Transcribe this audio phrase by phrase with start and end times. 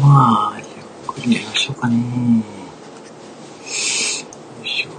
[0.00, 0.66] まあ、ゆっ
[1.06, 1.96] くり寝ましょうかね。
[1.96, 2.02] よ
[4.64, 4.90] いしょ。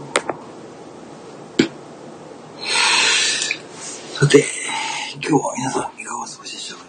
[4.20, 4.44] さて、
[5.16, 6.86] 今日は皆さんいかがお過ごしでしょうか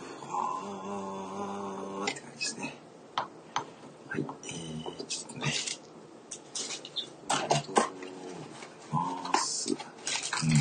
[2.05, 2.75] って感じですね。
[4.09, 5.53] はい、えー、ちょっとね。
[5.53, 7.83] ちょっと、
[8.91, 9.71] ます。
[9.71, 9.77] うん。
[10.51, 10.57] よ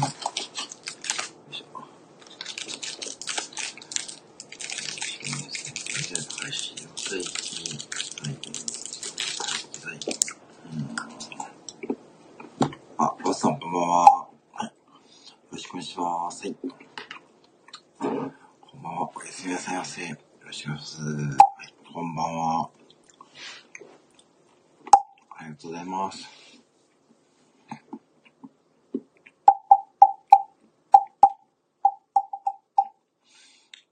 [1.52, 1.80] いしょ。
[6.42, 7.80] 配信を最近、
[8.24, 8.54] 最近、
[9.82, 10.14] 最近、
[10.74, 10.96] うん。
[12.98, 14.28] あ、バスさん、こんばんは。
[14.54, 14.66] はい。
[14.66, 14.72] よ
[15.52, 16.48] ろしくお願いします。
[16.48, 16.56] はい。
[18.02, 18.12] こん
[18.82, 19.10] ばんは。
[19.16, 20.02] おやすみなさいませ。
[20.08, 21.02] よろしくお願いします。
[21.02, 21.10] は
[21.64, 21.74] い。
[21.94, 22.70] こんばんは。
[25.40, 26.28] ありがとうございます。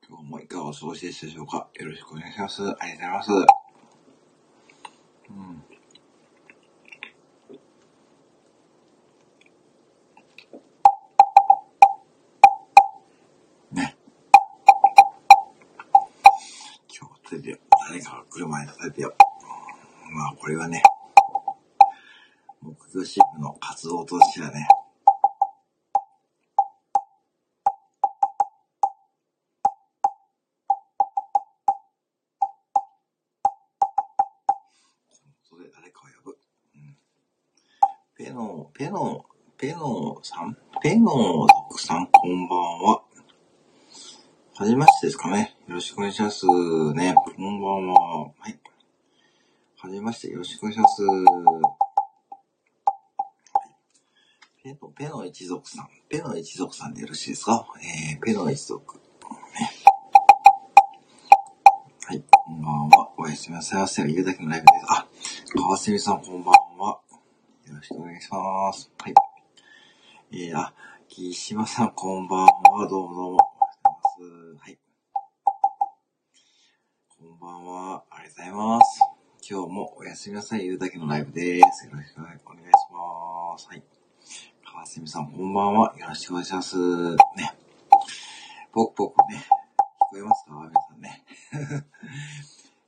[0.08, 0.62] 今日もいか
[1.22, 2.62] でしょうかよろしくお願いします。
[2.62, 3.32] ありがとうございます。
[5.30, 5.64] うん。
[13.78, 13.96] ね。
[16.98, 19.14] 今日テレビを誰かが来る前に叩いてよ。
[20.12, 20.84] まあこれはね、
[22.62, 24.68] 木曜新聞の活動としてはね、
[35.48, 36.38] それ誰かを呼ぶ。
[36.76, 36.98] うん。
[38.36, 39.26] ペノ、ペノ、
[39.58, 40.58] ペノさん？
[40.82, 43.02] ペノ族さん、こんばんは。
[44.56, 45.56] はじめましてですかね。
[45.70, 46.46] よろしくお願いします。
[46.96, 47.16] ね。
[47.16, 48.26] こんばんは。
[48.26, 48.60] はい。
[49.78, 50.32] はじめまして。
[50.32, 51.02] よろしくお願いします。
[54.62, 55.88] ペノ、ペノ一族さん。
[56.10, 57.66] ペノ一族さんでよろしいですか？
[58.12, 59.00] えー、ペノ一族。
[62.06, 63.12] はい、こんばんは。
[63.18, 64.02] おやすみなさいませ。
[64.02, 64.86] ゆうだけのライブです。
[64.90, 65.08] あ、
[65.56, 66.65] 川澄さん、こんばんは。
[67.86, 68.92] よろしくお願いします。
[69.00, 69.14] はい。
[70.32, 70.74] えー、あ、
[71.08, 72.88] 木島さん、こんばんは。
[72.90, 73.34] どうもどうも。
[73.34, 74.64] おはようございます。
[74.64, 74.80] はい。
[77.20, 78.04] こんばんは。
[78.10, 79.02] ありがとうございます。
[79.48, 80.66] 今日もおやすみなさい。
[80.66, 81.86] ゆうだけのライブです。
[81.86, 82.42] よろしくお願いし
[82.92, 83.68] ます。
[83.68, 83.84] はい。
[84.66, 85.96] 川澄さん、こんばんは。
[85.96, 86.78] よろしくお願いします。
[86.78, 87.54] ね。
[88.72, 89.46] ぽくぽくね。
[90.12, 91.24] 聞こえますか皆さんね。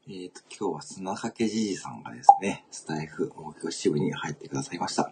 [0.09, 0.41] えっと、
[1.07, 5.09] 今日は砂かけじじさんがですね、スタイフ目標支部に入ってくださいました。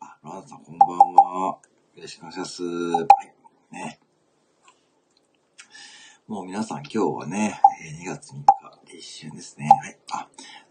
[0.00, 1.58] あ、ロアンさんこんばんは。
[1.94, 2.62] よろしくお願いします。
[2.64, 3.06] はい。
[3.70, 4.00] ね。
[6.26, 7.60] もう皆さん今日はね、
[8.02, 8.36] 2月3
[8.86, 9.68] 日、一瞬ですね。
[9.68, 9.98] はい。
[10.12, 10.26] あ、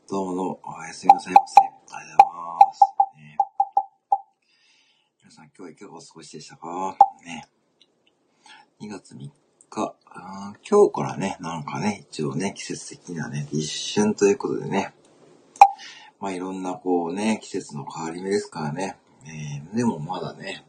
[0.09, 1.59] どうもどうも、おやすみなさいませ。
[1.59, 1.64] あ
[2.04, 2.81] りがとうございます。
[3.18, 3.38] ね、
[5.22, 6.98] 皆さん今日はいかがお過ごしでしたか？
[7.24, 7.48] ね。
[8.81, 9.31] 2月3日、
[10.70, 14.94] 今日からね、なんかね、一応ね、季節的にはね、立春ということでね、
[16.20, 20.66] まあいろんなこうね、季節の変わり目ですからね、えーでもまだね、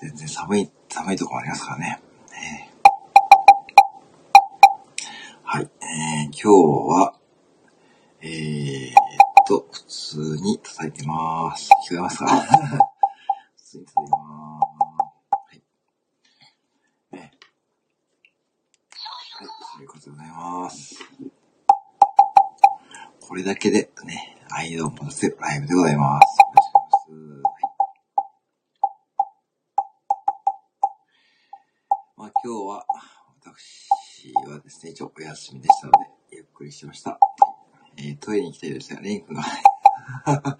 [0.00, 2.00] 全然寒い、寒いところありますからね。
[2.30, 2.72] えー
[5.44, 6.48] はい、えー今日
[6.88, 7.14] は、
[8.22, 8.94] えーっ
[9.46, 11.68] と、普通に叩いてます。
[11.86, 12.26] 聞こえますか
[13.56, 14.72] 普通に叩いてます。
[15.30, 15.62] はい。
[17.12, 17.20] ね。
[17.20, 17.30] はい、
[19.74, 20.94] そういうことでございます。
[23.20, 26.38] これだけでね、愛を戻せるライブでございます。
[26.38, 27.12] よろしくお願いします。
[27.42, 27.62] はい。
[32.16, 32.86] まあ今日は、
[33.40, 35.98] 私はですね、一応お休みでしたので、
[36.30, 37.18] ゆっくりしました。
[37.96, 39.42] えー、トイレに行きたいですが、レン君が、
[40.24, 40.58] あ、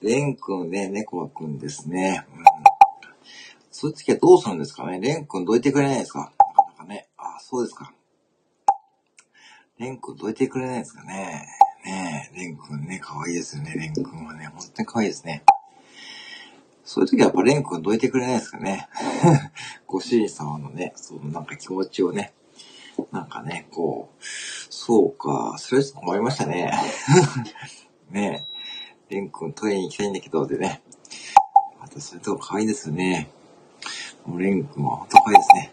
[0.00, 2.24] レン君ね、猫くんですね。
[2.32, 2.44] うん。
[3.72, 5.00] そういう時はどうするんですかね？
[5.00, 6.20] レン君どいてくれないですか？
[6.20, 6.32] なか
[6.68, 7.08] なかね。
[7.18, 7.92] あ、そうですか。
[9.78, 11.46] レン君どいてくれないですかね
[11.84, 13.74] ねえ、レン君ね、可愛いですよね。
[13.76, 15.44] レン君はね、本当に可愛いですね。
[16.82, 18.88] そういう時はやっぱレン君どいてくれないですかね。
[19.86, 22.32] ご主人様のね、そのなんか気持ちをね、
[23.12, 24.24] なんかね、こう、
[24.70, 26.72] そうか、それちょっと困りましたね。
[28.10, 28.46] ね
[29.10, 30.80] え、レン君トイレに行きたいんだけど、でね。
[31.78, 33.28] またそういうとこ可愛いですよね。
[34.24, 35.72] もうレン君は本当可愛いですね。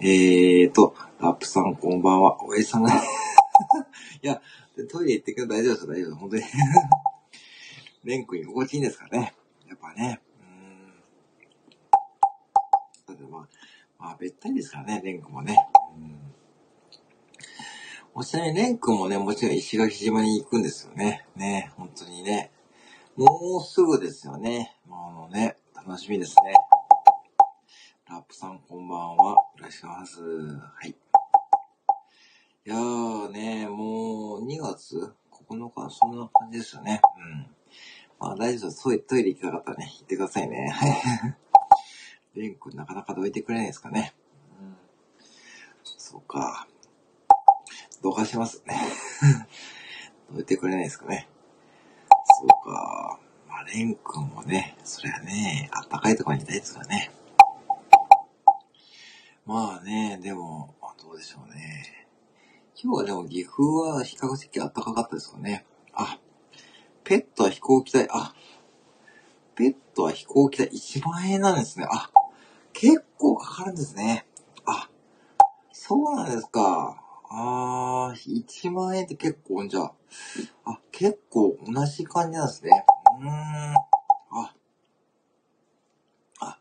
[0.00, 2.42] えーと、ラップさんこんばんは。
[2.44, 2.92] おやじさんが、
[4.22, 4.42] いや、
[4.90, 6.14] トイレ行ってくれ大丈夫です、大丈夫です。
[6.14, 6.42] 本当に。
[8.04, 9.34] レン君居心地いいんですかね。
[9.68, 10.20] やっぱね。
[10.40, 13.14] うーん。
[13.14, 13.48] だってまあ、
[13.98, 15.56] まあ、べったりですからね、レン君もね。
[15.96, 16.34] うん。
[18.14, 21.26] もちなみにレン君もね、もちろん石垣島に行くんですよね。
[21.36, 22.50] ね、本当にね。
[23.16, 24.76] もうすぐですよね。
[24.86, 26.54] もうね、楽しみですね。
[28.08, 29.36] ラップさんこんばんは。
[29.58, 30.20] いらっしゃいます。
[30.20, 31.09] はい。
[32.66, 35.14] いやーね、もう2月
[35.48, 37.00] ？9日、そんな感じですよね。
[37.16, 37.46] うん。
[38.18, 39.06] まあ大丈夫です。
[39.06, 40.68] トイレ行きたかったらね、行ってくださいね。
[40.68, 42.38] はい。
[42.38, 44.12] レン君なかなかどいてくれないですかね。
[44.60, 44.76] うん。
[45.82, 46.68] そうか。
[48.02, 48.78] どかしますね。
[50.30, 51.28] どいてくれないですかね。
[52.40, 53.18] そうか。
[53.48, 57.10] まあ、レン君もね、そりゃね、あったかいところにいたいですからね。
[59.46, 61.99] まあね、でも、どうでしょうね。
[62.82, 65.66] 今日はでも岐阜は比較的暖かかったですかね。
[65.92, 66.18] あ、
[67.04, 68.34] ペットは飛行機代、あ、
[69.54, 71.86] ペットは飛行機代1万円なんですね。
[71.90, 72.10] あ、
[72.72, 74.24] 結構かかるんですね。
[74.64, 74.88] あ、
[75.72, 77.02] そうなんですか。
[77.28, 79.92] あー、1万円って結構、じゃあ、
[80.64, 82.70] あ、結構同じ感じなんですね。
[83.20, 83.74] うーん。
[84.42, 84.54] あ、
[86.40, 86.58] あ、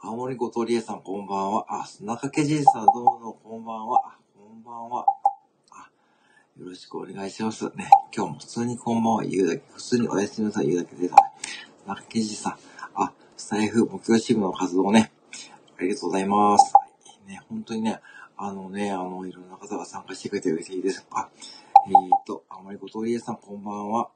[0.00, 1.82] 青森ごとりえさんこんばんは。
[1.82, 4.16] あ、砂かけじいさんどうもこんばんは。
[4.36, 5.19] こんばんは。
[6.60, 7.64] よろしくお願いします。
[7.74, 11.08] ね、今日も普通にこんばんは言うだけ、普通におやすみなさい言うだけで、
[11.84, 12.58] 砂かけじいさん。
[12.94, 15.10] あ、スタイフ目標支部の活動ね。
[15.78, 16.74] ありがとうございます。
[17.26, 17.98] ね、本当にね、
[18.36, 21.06] あのね、あの、いろんな方が参加してくれて嬉しいです。
[21.12, 21.30] あ、
[21.88, 24.10] えーと、あまりごとりえさんこんばんは。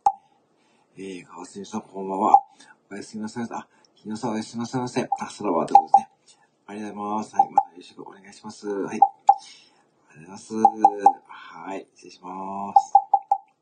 [0.98, 2.42] えー、川澄さんこんばんは。
[2.90, 3.48] おやすみなさい。
[3.52, 5.00] あ、日野さんおやすみなさいませ。
[5.00, 5.06] あ、
[5.38, 6.42] 空はということですね。
[6.66, 7.36] ありがとうございます。
[7.36, 8.68] はい、またよろしくお願いします。
[8.68, 9.00] はい。
[9.00, 11.23] ありがとうございます。
[11.56, 12.92] はい、失礼します。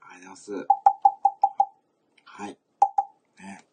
[0.01, 0.67] ありがとうございます。
[2.25, 2.59] はい。
[3.39, 3.65] ね。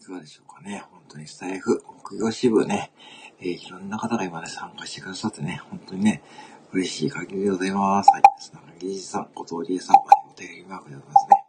[0.00, 0.84] いかがでしょうかね。
[0.92, 2.92] 本当にスタイフ、木曜支部ね、
[3.40, 6.22] えー、いろんな方が今ね、参加してくださってね、本当にね、
[6.70, 8.10] 嬉しい限りでございます。
[8.12, 8.22] はい。
[8.38, 11.44] 砂川ぎじさん、後藤理恵さん、お手りマークでございますね。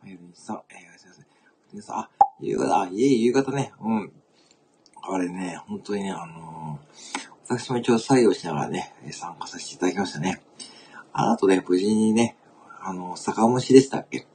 [0.00, 1.78] まゆみさん、えー、すみなさい。
[1.78, 4.12] おさん、あ、夕方、あ、いえ、夕方ね、うん。
[5.02, 10.40] あれね、本当にね、あのー、私も一応作業しながらね、参加させていただきましたね。
[11.16, 12.36] あの後ね、無事にね、
[12.82, 14.26] あの、酒蒸しでしたっけ？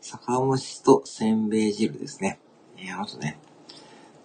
[0.00, 2.40] 酒蒸しとせんべい汁ですね。
[2.78, 3.38] えー、あの後ね、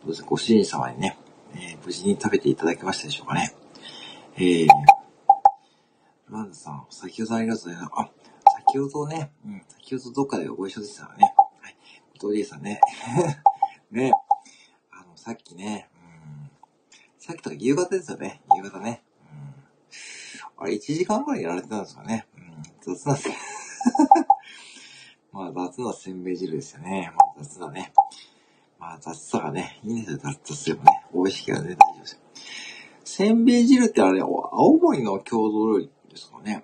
[0.05, 1.17] どうぞご主人様にね、
[1.53, 3.53] えー、無事に食べていただけましたでしょうかね？
[4.37, 4.67] えー、
[6.29, 7.91] ランズさん、先ほどありがとうございます。
[7.97, 8.09] あ、
[8.65, 11.35] 先ほどね、うん、先ほどどっかでご一緒でしたからね。
[11.59, 11.75] はい。
[12.19, 12.79] トリエさんね。
[13.91, 14.13] ね。
[14.91, 15.97] あの、さっきね、う
[16.47, 16.49] ん、
[17.19, 18.41] さっきとか夕方ですよね。
[18.55, 19.03] 夕方ね。
[20.57, 22.25] あれ、1時間ぐらいやられてたんですかね。
[22.35, 23.17] うん、雑な、
[25.31, 27.13] まあ、雑なせんべい汁ですよね。
[27.15, 27.93] まあ、雑だね。
[28.79, 31.05] まあ、雑さがね、いいんですよ、雑雑でもね。
[31.13, 32.19] 美味しければね、大丈夫ですよ。
[33.03, 36.63] せんべい汁ってあれ、青森の郷土料理ですかね。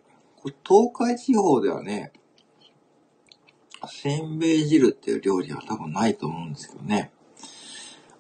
[0.68, 2.12] 東海地方ではね、
[3.88, 7.12] せんべい汁っていう料理は多分ないと思うんですけどね。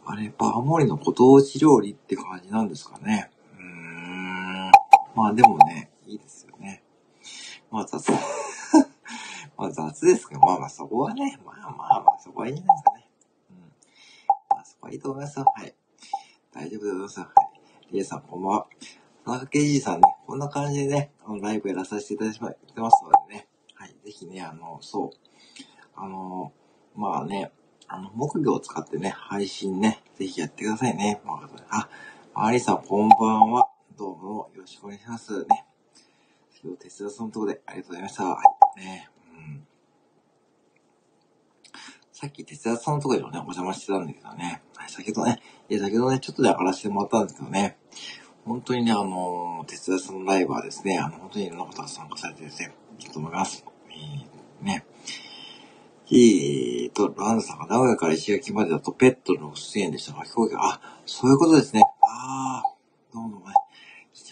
[0.05, 3.29] あれ、やっぱ青森のご当地料理って感じなんですかね。
[5.15, 6.83] まあでもね、いいですよね。
[7.69, 8.11] まあ雑、
[9.57, 13.09] まあ雑ですけど、まあまあそこはね、まあまあまあそこはいいんじゃないですかね。
[13.51, 13.57] うん。
[14.49, 15.45] まあそこはいいと思いますよ。
[15.55, 15.75] はい。
[16.51, 17.25] 大丈夫でございますよ。
[17.35, 17.53] はい。
[17.91, 18.67] リエさんこんばんは。
[19.25, 23.47] 田中圭司さんね、こんな感じでね、あの、ライブやらさせていただいてますのでね。
[23.75, 23.95] はい。
[24.03, 25.09] ぜひね、あの、そう。
[25.95, 26.51] あの、
[26.95, 27.51] まあね、
[27.87, 31.21] あの、木魚を使ってね、配信ね、ぜひやってくださいね。
[31.69, 31.87] あ、
[32.33, 33.72] マリさんこんばんは。
[33.95, 35.45] どうもよろしくお願いしますね。
[36.63, 38.23] 今日、哲田さんのところでありがとうございました。
[38.23, 38.37] は
[38.77, 38.79] い。
[38.79, 39.67] ね、うん。
[42.11, 44.63] さっき哲田さんのところでもね、お邪魔してたんだけどね。
[44.75, 47.77] はい、先ほどね、いや、先ほどね、ちょっとで上がらせてもらったんですけどね。
[48.45, 53.63] 本当にね、あの、哲田さんのライブはですね、あの、本当にいろんな方が参加されてですね、いいと思います。
[53.91, 54.85] えー、ね。
[56.07, 61.83] えーと、ランドさんが名古屋から石垣までだとペットの6000円でしたが、飛行機が、あ、そういうことですね。
[62.01, 63.53] あー、どうもね。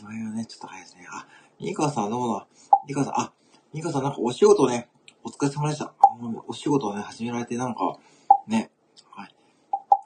[0.01, 1.05] 1万円はね、ちょっと早いですね。
[1.12, 1.27] あ、
[1.60, 2.48] ニカさん、どうも、
[2.88, 3.31] ニカさん、あ、
[3.72, 4.89] ニカさんなんかお仕事ね、
[5.24, 5.93] お疲れ様でした。
[6.48, 8.00] お仕事をね、始められてなんか、
[8.48, 8.72] ね、
[9.12, 9.36] はい。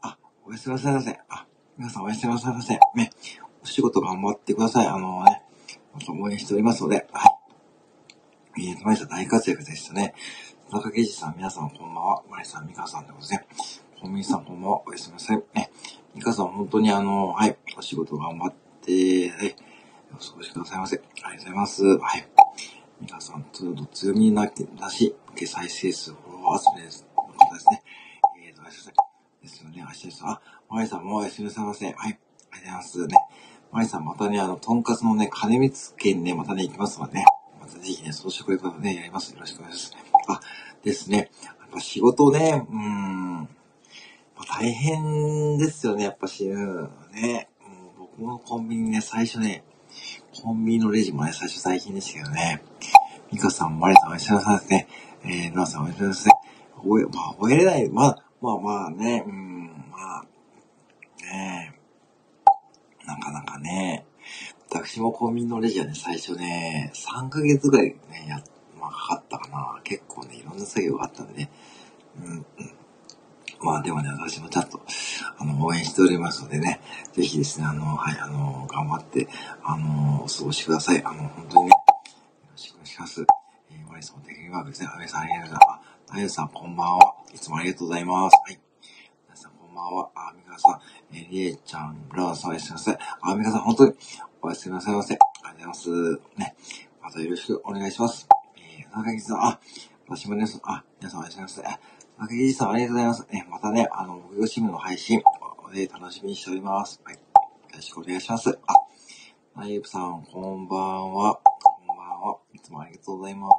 [0.01, 1.17] あ、おやすみなさいませ。
[1.29, 1.47] あ、
[1.77, 2.77] 皆さんおやすみなさいませ。
[2.93, 3.09] ね、
[3.63, 4.87] お仕事頑張ってください。
[4.87, 5.43] あのね、
[6.09, 7.29] 応援しておりますので、は
[8.57, 8.67] い。
[8.67, 10.13] えーと、マリさん大活躍でしたね。
[10.69, 12.23] 田中圭司さん、皆さんこんばんは。
[12.29, 13.81] マリさん、ミカさんでございますね。
[14.01, 14.81] コンビニさんこんばんは。
[14.85, 15.41] おやすみなさい。
[15.53, 15.71] ね。
[16.13, 19.55] ミカさん、本当にあの、はい、お仕事頑張って、はい、
[20.13, 20.97] お過ごしくださいませ。
[20.97, 21.83] ありがとうございます。
[21.83, 22.27] はい。
[23.01, 27.05] ミカさん、ツード強みになってだし、受け再生数、フォロワー集めです。
[27.15, 27.83] の方ですね。
[28.47, 28.93] えーと、おやすみなさい。
[29.43, 29.85] ですよね。
[29.85, 30.21] 明日です。
[30.23, 31.85] あ、マリさんもおやすみなさいませ。
[31.85, 31.95] はい。
[31.95, 33.07] ありがとうございます。
[33.07, 33.15] ね。
[33.71, 37.25] マリさん、またね、あの、とんかつのね、金光県ね、またね、行きますのでね。
[37.59, 39.33] またぜひね、装飾いうことね、やります。
[39.33, 40.05] よろしくお願いします。
[40.29, 40.41] あ、
[40.83, 41.29] ですね。
[41.43, 43.47] やっぱ仕事ね、うーん、ま
[44.37, 47.49] あ、大変ですよね、やっぱし、うん、ね。
[47.97, 49.63] もう僕もコンビニね、最初ね、
[50.41, 52.61] コンビニのレジもね、最初最近でしたけどね。
[53.31, 54.87] ミカさん、マリさん、おやすみなさいですね。
[55.23, 56.33] えー、ノアさん、おやすみなさい。
[56.75, 57.89] 覚え、まあ、覚えれない。
[57.89, 60.25] まあ、まあまあね、うん、まあ、
[61.23, 61.73] ね
[63.03, 64.05] えなかなかね、
[64.69, 68.43] 私もコンビニのレジはね、最初ね、3ヶ月ぐらいね、や、
[68.79, 69.81] まあ、かかったかな。
[69.83, 71.49] 結構ね、いろんな作業があったんでね。
[72.21, 72.45] うん、うん。
[73.61, 74.81] まあでもね、私もちゃんと、
[75.37, 76.81] あの、応援しておりますのでね、
[77.13, 79.27] ぜひですね、あの、はい、あの、頑張って、
[79.63, 81.03] あの、お過ごしください。
[81.03, 81.75] あの、本当にね、よ
[82.51, 83.25] ろしくお願いします。
[83.71, 84.89] えー、マリさんもテクニワークですね。
[84.93, 85.79] アメさんありがとうございます。
[86.07, 87.15] あ、タイさんこんばんは。
[87.33, 88.33] いつもありがとうございます。
[88.45, 88.59] はい。
[89.27, 90.09] 皆さんこんばんは。
[90.15, 90.81] あ、ミカさん、
[91.15, 92.97] えー、りえちゃん、ブラウさんおやすみなさい。
[93.21, 93.93] あ、ミカさん本当に
[94.41, 95.15] おやすみなさいませ。
[95.15, 96.21] ありがとうございます。
[96.37, 96.55] ね。
[97.01, 98.27] またよろしくお願いします。
[98.57, 99.59] えー、中木さん、あ、
[100.07, 101.79] 私もね、あ、皆さんおやすみなさい。
[102.17, 103.27] 中木さんありがとうございます。
[103.31, 105.23] ね、またね、あの、木曜新聞の配信、
[105.73, 107.01] で楽しみにしております。
[107.03, 107.15] はい。
[107.15, 107.21] よ
[107.73, 108.59] ろしくお願いします。
[108.67, 108.73] あ、
[109.59, 111.39] ナイブさん、こんばんは。
[111.63, 112.37] こんばんは。
[112.53, 113.53] いつもありがとうございます。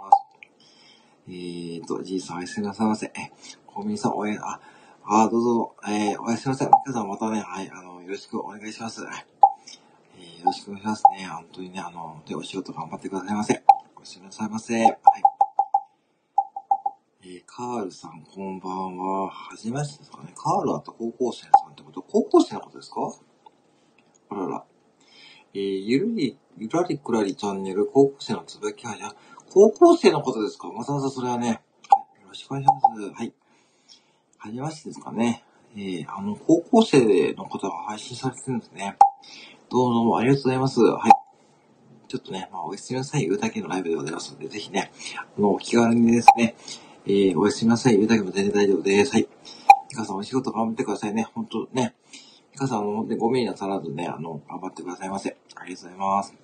[1.29, 3.07] えーと、じいさんおやすみなさいませ。
[3.07, 3.33] え、
[3.67, 4.61] コンビニさん、おや、あ、
[5.05, 6.71] あ、どうぞ、えー、おやすみなさい。
[6.87, 9.03] 皆さんまたね、はい、あの、よろしくお願いします。
[9.03, 9.27] はい。
[10.21, 11.27] えー、よろしくお願いしますね。
[11.27, 13.65] 本当にね、あの、で、お仕事頑張ってくださいませ。
[13.97, 14.81] おやすみなさいませ。
[14.81, 15.26] はい。
[17.57, 19.31] カールさん、こんばんは。
[19.31, 20.31] はじめましてですかね。
[20.37, 22.03] カールあった高校生さんってこと？
[22.03, 23.01] 高校生のことですか？
[24.29, 24.65] あらら。
[25.55, 29.15] えー、ゆるり、ゆらりくらりチャンネル、高校生のつぶやきはじゃ、
[29.49, 30.69] 高校生のことですか？
[30.71, 31.63] まさまさそれはね、
[32.21, 33.11] よろしくお願いします。
[33.15, 33.33] はい。
[34.37, 35.43] はじめましてですかね。
[35.75, 38.99] えー、あの、高校生の方が配信されてるんですね。
[39.71, 40.83] どうもどうもありがとうございます。
[40.83, 41.13] はい。
[42.07, 46.55] ちょっとね、まあ、おやすみなさい言うだけのライブでございますので、ぜひね、あの、お気軽にですね、
[47.09, 47.97] えー、おやすみなさい。
[47.97, 49.13] 言うだけも全然大丈夫です。
[49.13, 49.29] はい。
[49.91, 51.23] ミカさんお仕事頑張ってくださいね。
[51.23, 51.95] ほんとね。
[52.53, 55.37] ミカさんもね、ごめんなさらずね、あの、頑張ってくださいませ。
[55.55, 56.35] ありがとうございます。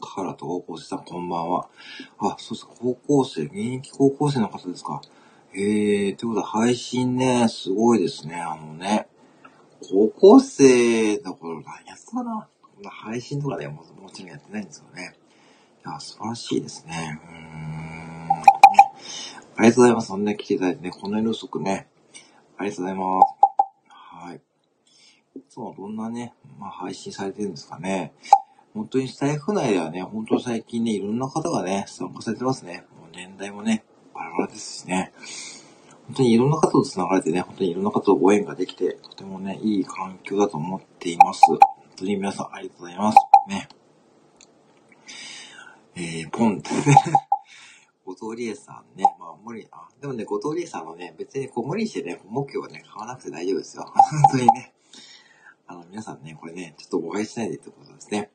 [0.00, 1.68] カーラと高校生さん、こんばんは。
[2.18, 2.66] あ、そうです。
[2.80, 5.00] 高校生、現役高校生の方ですか。
[5.54, 8.34] えー、ということは配信ね、すごいですね。
[8.40, 9.06] あのね、
[9.80, 12.48] 高校生の頃何やってたかな
[12.90, 15.14] 配信とかね、ももちろんやってないんですよね。
[15.86, 17.20] いや、素晴らしいですね。
[17.30, 17.85] うん。
[19.58, 20.08] ありがとうございます。
[20.08, 21.88] そんな来ていただいてね、こんなに遅くね。
[22.58, 23.88] ありがとうございます。
[23.88, 24.40] はい。
[25.38, 28.12] いつもどんなね、まあ配信されてるんですかね。
[28.74, 32.84] 本当にスタイフ内ではね、本当最近ね、いろんな方がね、参加されてますね。
[33.00, 33.84] もう年代もね、
[34.14, 35.12] バラバラですしね。
[36.08, 41.40] 本当にいろんな方と繋がれてね、本当にいろんな方とご縁ができて、とてもね、いい環境だと思っています。
[41.46, 41.58] 本
[41.96, 43.16] 当に皆さんありがとうございます。
[43.48, 43.68] ね。
[45.94, 46.70] えー、ポンって
[48.06, 53.82] 後藤理恵さんね、まあ無理、あ、でもね、後藤理恵さんはね、別にこう無理してね、目標はね、買わなくて大丈夫ですよ。
[53.90, 54.72] 本当にね。
[55.66, 58.30] あの、皆さんね、これね、ちょっと誤解しないでってことですね。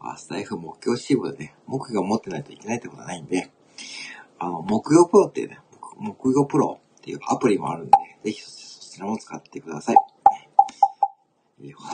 [0.00, 3.52] まあ、スタイフ目標支部でね、目標を持ってないといけないってことはないんで、
[4.40, 5.60] あの、目標プロっていうね、
[5.98, 7.92] 目標プロっていうアプリもあるんで、
[8.24, 9.96] ぜひそちらも使ってください。
[11.60, 11.78] いいよ。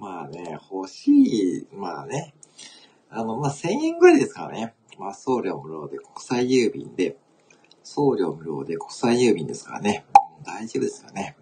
[0.00, 2.32] まあね、欲しい、まあね、
[3.10, 4.74] あの、まあ、1000円ぐらいですからね。
[4.98, 7.16] まあ、送料無料で国際郵便で、
[7.82, 10.04] 送料無料で国際郵便ですからね。
[10.44, 11.36] 大丈夫ですよね。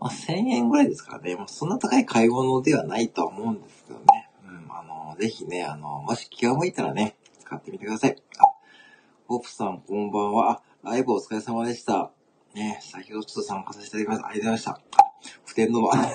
[0.00, 1.36] まあ、1000円ぐらいですからね。
[1.36, 4.30] まあ、そんな高い買い物ではないとは思うんですけどね。
[4.44, 8.16] うん、あの、ぜひね、あの、もし気が向いたらね、使ってみてください。
[8.38, 8.44] あ、
[9.28, 10.62] ホープさん、こんばんは。
[10.82, 12.10] ライブお疲れ様でした。
[12.54, 14.32] ね、先ほどちょっと参加させていただきます。
[14.32, 14.80] ありがとうございました。
[15.44, 15.96] 普天の輪。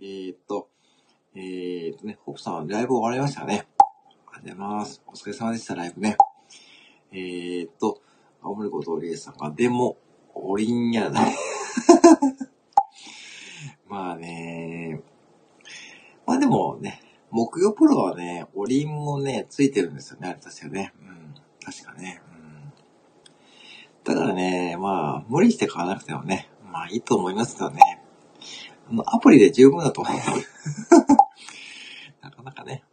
[0.00, 0.68] えっと、
[1.34, 3.66] えーとね、ホープさん、ライブ終わりましたね。
[4.44, 5.02] ございます。
[5.06, 6.18] お疲れ様でした、ライブね。
[7.12, 8.02] えーと、
[8.42, 9.96] 青森後藤理恵さんが、でも、
[10.34, 11.22] おりんやだ。
[13.88, 15.00] まあね、
[16.26, 20.92] まあでもね、木曜プロはね、おりんもね、ついてるんですよね、あれ確かね。
[21.00, 21.34] うん、
[21.64, 22.20] 確かね。
[22.30, 22.72] うん。
[24.04, 28.02] だからね、まあ、無理して買わなくてもね、まあいいと思いますけどね。
[28.90, 30.90] あの、アプリで十分だと思います。
[32.20, 32.84] なかなかね。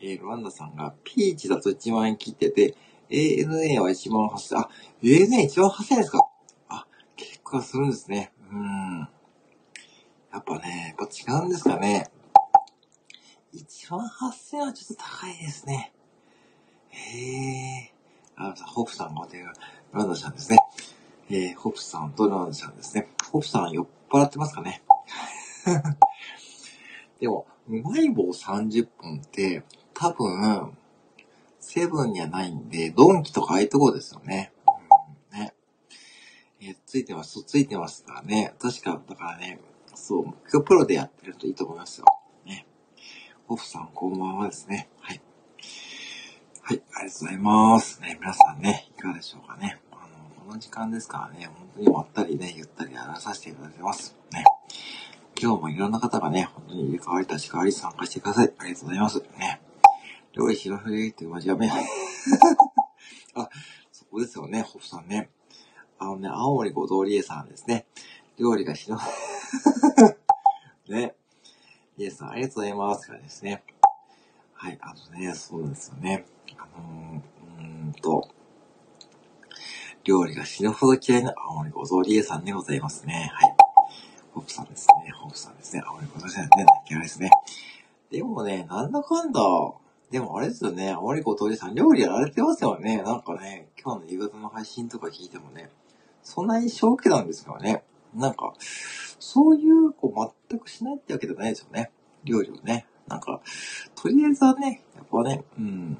[0.00, 2.74] えー、ルワンダさんが、ピーチだと1万円切ってて、
[3.10, 4.68] ANA は1万8000、あ、
[5.02, 6.20] ANA1 万8000円ですか？
[6.68, 6.86] あ、
[7.16, 8.32] 結構するんですね。
[8.50, 9.08] うん。
[10.32, 12.10] やっぱね、やっぱ違うんですかね。
[13.54, 15.92] 1万8000円はちょっと高いですね。
[16.90, 17.92] へえ。
[18.36, 19.54] あ、ホプさんが手が、ル
[20.00, 20.58] ワンダさんですね。
[21.30, 23.08] えー、ホプさんとルワンダさんですね。
[23.30, 24.82] ホプさん酔っ払ってますかね？
[27.20, 29.64] でも、うまい棒30本って、
[30.00, 30.78] 多分、
[31.58, 34.52] セブンにはないんで、ドンキとかああいうとこですよね。
[35.32, 35.54] うん、ね。
[36.60, 38.54] えー、ついてます、ついてますからね。
[38.60, 39.58] 確か、だからね、
[39.96, 42.06] そう、目標プロでやってるといいと思いますよ。
[42.46, 42.64] ね。
[43.48, 44.88] ホフさん、こんばんはですね。
[45.00, 45.20] はい。
[46.62, 48.00] はい、ありがとうございます。
[48.00, 49.80] ね、皆さんね、いかがでしょうかね。
[49.90, 54.14] あの、この時間ですからね、本当にまったりね、ゆったりやらさせていただいてます。
[54.30, 54.44] ね。
[55.40, 58.52] 今日もいろんな方がね、本当に入れ替わり立ち替わり参加してください。
[58.58, 59.18] ありがとうございます。
[59.36, 59.47] ね。
[60.38, 61.68] 料理広ふれっていうマジやめ。
[63.34, 63.50] あ、
[63.90, 65.30] そこですよね、ホフさんね。
[65.98, 67.86] あのね、青森ご通りえさんですね。
[68.38, 68.98] 料理がしの、
[70.88, 71.16] ね。
[71.96, 73.08] イエさん、ありがとうございます。
[73.08, 73.64] からですね。
[74.52, 76.24] はい、あのね、そうですよね。
[76.56, 77.22] あのー、
[77.58, 78.28] うーんと、
[80.04, 83.32] 料理が死ぬほど嫌いな青森ご通りえさんでございますね。
[83.34, 83.56] はい。
[84.34, 85.10] ホップさんですね。
[85.10, 85.82] ホップさんですね。
[85.84, 87.28] 青森ご通りえさんね、嫌いですね。
[88.12, 89.40] でもね、なんだかんだ、
[90.10, 93.02] でもあれですよね、青森ご通りさん料理やられてますよね。
[93.02, 95.70] なんかね、今日の夕方の配信とか聞いてもね、
[96.22, 97.84] そんな印象を受けたんですからね。
[98.14, 98.54] なんか、
[99.18, 101.90] そういう、こう、全くしないってわけじゃないですよね。
[102.24, 102.86] 料理をね。
[103.06, 103.40] なんか、
[103.94, 105.98] とりあえずはね、やっぱね、うん。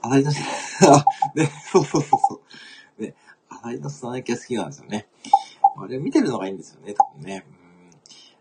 [0.00, 2.42] 洗いの、あ、 ね、そうそうそうそ
[2.98, 3.02] う。
[3.02, 3.14] ね、
[3.48, 5.08] 洗いの砂抜きが好きなんですよね。
[5.76, 7.44] あれを見てるのがいいんですよね、多分ね。
[7.48, 7.90] うん。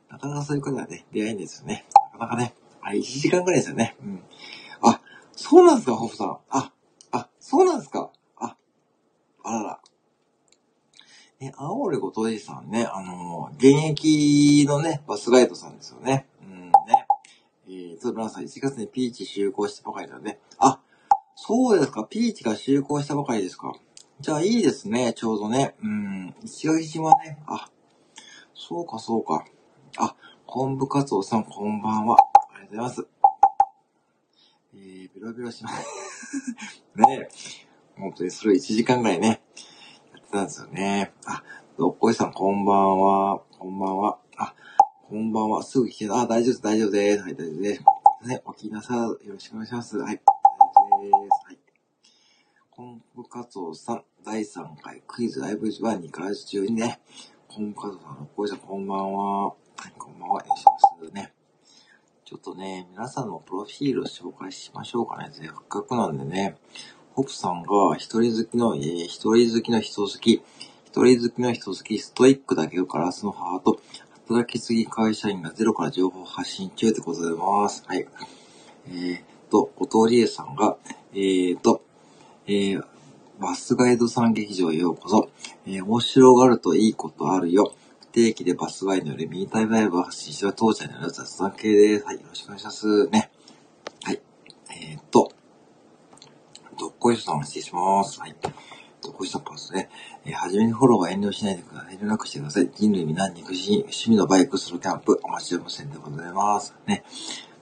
[0.10, 1.86] なかなかそういうことはね、出会いんですよね。
[2.14, 3.96] なかなかね、あ、1時間くらいですよね。
[4.02, 4.24] うん。
[4.82, 5.02] あ、
[5.34, 6.38] そうなんですか、ホフさん。
[6.50, 6.72] あ、
[7.12, 8.12] あ、そうなんですか。
[8.38, 8.56] あ、
[9.44, 9.80] あらら。
[11.40, 16.28] え、青森ごとじさんね、あのー、現役のね、バスガイドさんですよね。
[16.44, 17.08] うんね。
[17.68, 20.40] えー、つぶらさん、1月にピーチ就航したばかりだね。
[20.60, 20.80] あ、
[21.36, 23.74] そうですか、ピーチが就航したばかりですか。
[24.20, 25.74] じゃあいいですね、ちょうどね。
[25.82, 27.40] うん、石垣島ね。
[27.48, 27.72] あ、
[28.54, 29.44] そうかそうか。
[29.98, 32.31] あ、昆布カツオさん、こんばんは。
[32.72, 33.06] ございます。
[34.74, 36.56] えー、ビロビロします。
[36.96, 37.28] ね
[37.98, 39.42] 本当にそれ1時間ぐらいね。
[40.32, 41.14] なんですよね。
[41.26, 41.44] あ、
[41.78, 43.42] どっこいさん、こんばんは。
[43.60, 44.20] こんばんは。
[44.38, 44.56] あ、
[45.10, 45.64] こんばんは。
[45.64, 47.24] すぐ聞けたあ、大丈夫です、大丈夫です。
[47.24, 47.84] はい、大丈夫です。
[48.30, 48.98] ね、お聞きなさい。
[49.28, 49.98] よろしくお願いします。
[49.98, 51.46] はい、大丈夫です。
[51.48, 51.60] はい。
[52.70, 57.02] コンプカツオさん、第3回クイズライブは2回中にね、
[57.50, 59.48] コンプカツオさん、どっこいさん、こんばんは。
[59.50, 59.56] は
[59.90, 60.42] い、こんばんは。
[60.42, 61.41] よろしくお願いしますね。
[62.32, 65.28] ちょっとね、皆さんのプロフィールを紹介しましょうかね。
[65.34, 66.56] せっかくなんでね。
[67.14, 70.42] ホプさんが一人好きの、えー、一人好きの人好き、
[70.86, 73.82] 一人好きの人好き、ストイックだけどガラスのハート、
[74.30, 77.84] 働きすぎ会社員がゼロから情報発信中でございます。
[77.86, 78.08] はい。
[78.88, 80.78] えー、と、後藤理恵さんが、
[81.14, 81.84] えーと、
[82.48, 82.84] えー、
[83.42, 85.30] バスガイドさん劇場へようこそ。
[85.68, 87.74] えー、面白がるといいことあるよ。
[88.12, 92.06] 定期でバスガイドよりミータイバイブを発信しては当社にある雑談系です。
[92.06, 93.08] はい、よろしくお願いします。
[93.08, 93.32] ね。
[94.04, 94.22] はい。
[94.70, 95.32] えーと、
[96.78, 98.20] どっこいしさん、失礼します。
[98.20, 98.36] はい。
[99.02, 99.90] どっこいしさんパスね。
[100.26, 101.94] えー、はじめにフォローは遠慮しないでください。
[101.94, 102.70] 遠慮なくしてください。
[102.76, 106.76] 人類皆肉人、趣味のバイクソロキャンプ、お待ちしておりませんでございます。
[106.86, 107.04] ね。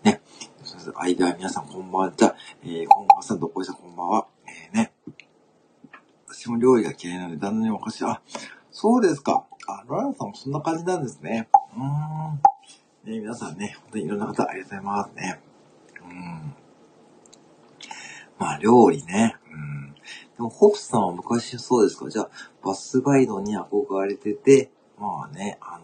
[0.04, 0.22] ね。
[0.64, 0.94] すみません。
[0.96, 2.12] アイデア皆さんこんばんは。
[2.16, 3.38] じゃえー、こんばんは。
[3.38, 4.28] どっこいさんこんばんは。
[4.48, 4.94] えー、ね。
[6.28, 8.06] 私も料理が嫌いなので、旦那におかしい。
[8.06, 8.22] あ、
[8.72, 9.46] そうですか。
[9.69, 11.47] あ、ロラさんもそんな感じなんですね。
[11.75, 13.13] うーん。
[13.13, 15.39] ね、皆さんね、本当にいろんな方ありがとうございますね。
[16.01, 16.53] うん。
[18.39, 19.36] まあ、料理ね。
[19.51, 19.93] うん。
[19.93, 19.99] で
[20.39, 22.10] も、ホプさんは昔そうですか？
[22.10, 22.29] じゃあ、
[22.63, 25.82] バスガイドに憧れてて、まあね、あのー、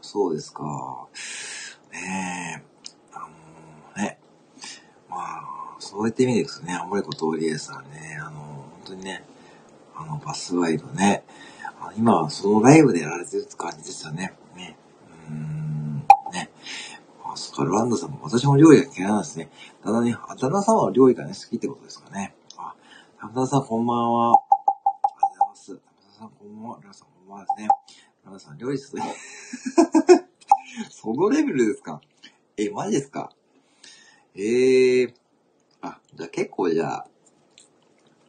[0.00, 1.08] そうですか。
[1.92, 2.64] ねえ、
[3.12, 4.18] あのー、ね。
[5.08, 9.24] まあ、そうやって見ていくとね、あんまりことりえさんね、あのー、本当にね、
[9.94, 11.24] あの、バスガイドね。
[11.96, 14.34] 今はそのライブでやられてるって感じですよね。
[14.54, 14.76] ね。
[15.28, 16.50] うーん、ね。
[17.34, 19.50] そっか、ロランドさんも、私も料理が嫌いなんですね。
[19.82, 22.34] ただね、旦那様の料理がね、好きってことですかね。
[22.56, 22.74] あ、
[23.20, 24.32] 旦那さんこんばんは。
[24.32, 24.40] あり
[24.98, 25.72] がとうございます。
[25.72, 26.78] 旦那さんこんばんは。
[26.80, 27.68] 皆さんこんばんはですね。
[28.24, 29.02] 旦那さん料理する。
[30.90, 32.00] そのレベルですか
[32.56, 33.30] え、マジですか
[34.34, 35.14] えー。
[35.82, 37.06] あ、じゃあ結構じゃあ、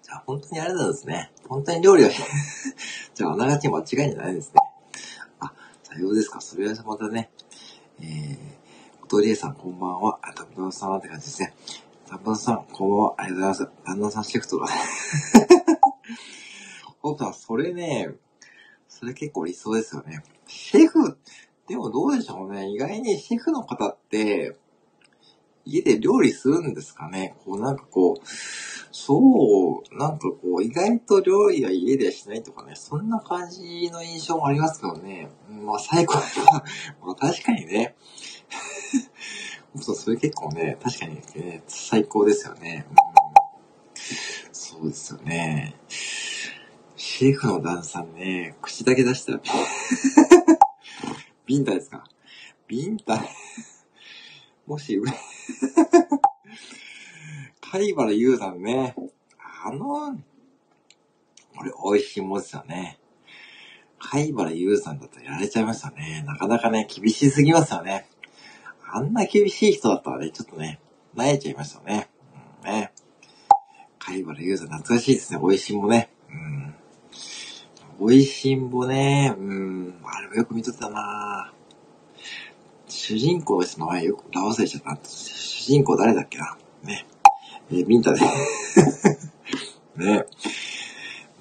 [0.03, 1.31] じゃあ本当にあれなんですね。
[1.47, 2.09] 本当に料理が
[3.13, 4.61] じゃああながち間違いじゃないですね。
[5.39, 6.41] あ、さようですか。
[6.41, 7.29] それはまたね、
[8.01, 10.19] えー、とりえさん、こんばんは。
[10.21, 11.55] あ、たぶんさんって感じですね。
[12.07, 13.15] たぶんさん、こんばんは。
[13.17, 13.85] ありがとうございます。
[13.85, 14.67] 旦那さんシェフトが。
[17.01, 18.09] ほんとは、それね、
[18.89, 20.23] それ結構理想ですよね。
[20.47, 21.17] シェフ、
[21.67, 22.69] でもどうでしょうね。
[22.69, 24.57] 意外にシェフの方って、
[25.65, 27.35] 家で料理するんですかね。
[27.45, 28.27] こうなんかこう、
[28.91, 35.29] そう、なんかこう、意外と料理は家でしないとかね、そんな感じの印象もありますけどね。
[35.49, 36.63] まあ最高は、
[37.01, 37.95] まあ確かにね、
[39.79, 42.85] そう、それ結構ね、確かに、ね、最高ですよね。
[42.89, 42.95] うん、
[44.51, 45.75] そうですよね。
[46.95, 49.41] シェフの旦さんね、口だけ出したら
[51.45, 52.03] ビンタですか？
[52.67, 53.23] ビンタ
[54.65, 54.99] もし、
[57.71, 58.95] 貝原雄山ね。
[59.65, 60.17] あの、
[61.55, 62.97] これ美味しいもんですよね。
[63.99, 66.23] 貝原雄山だとやられちゃいましたね。
[66.25, 68.07] なかなかね、厳しすぎますよね。
[68.89, 70.79] あんな厳しい人だったらね、ちょっとね、
[71.15, 72.09] 慣れちゃいましたね。
[72.63, 72.93] うん、ね。
[73.99, 75.39] 貝原雄山懐かしいですね。
[75.41, 76.09] 美味しいもね。
[76.29, 76.75] うん。
[77.99, 79.35] 美味しんぼね。
[79.37, 79.99] うん。
[80.05, 81.51] あれもよく見とったな
[82.87, 84.97] 主人公の人の前よく忘れちゃった。
[85.03, 86.57] 主人公誰だっけな。
[86.83, 87.05] ね。
[87.71, 88.21] えビンタで。
[89.97, 90.25] ね。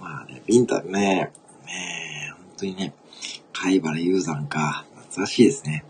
[0.00, 1.30] まあね、ビンタね。
[1.64, 2.94] ね本当にね。
[3.52, 4.84] 貝原雄山か。
[4.96, 5.84] 懐かしいですね。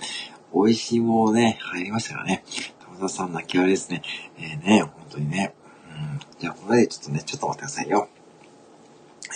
[0.54, 2.44] 美味しいもね、入りましたからね。
[2.80, 4.02] 玉田さん泣き笑いですね。
[4.38, 5.54] えー、ね、本当にね。
[5.90, 6.20] うん。
[6.38, 8.08] じゃあ、これでちょっとね、ちょっと待ってくださいよ。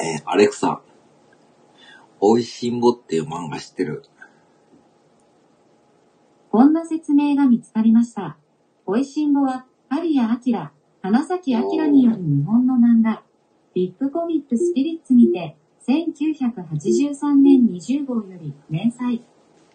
[0.03, 0.83] えー、アレクサ。
[2.23, 4.05] 美味しんぼっていう漫画知ってる？
[6.51, 8.37] こんな説明が見つかりました。
[8.85, 10.71] おいしんぼは、春谷明、
[11.03, 13.23] 花咲明による日本の漫画、
[13.75, 15.57] ビッグコミックスピリッツにて、
[15.89, 19.23] 1983年20号より連載。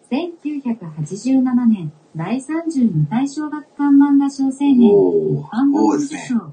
[0.08, 6.52] 1987年第32回小学館漫画小青年一おー般本受おーですね賞。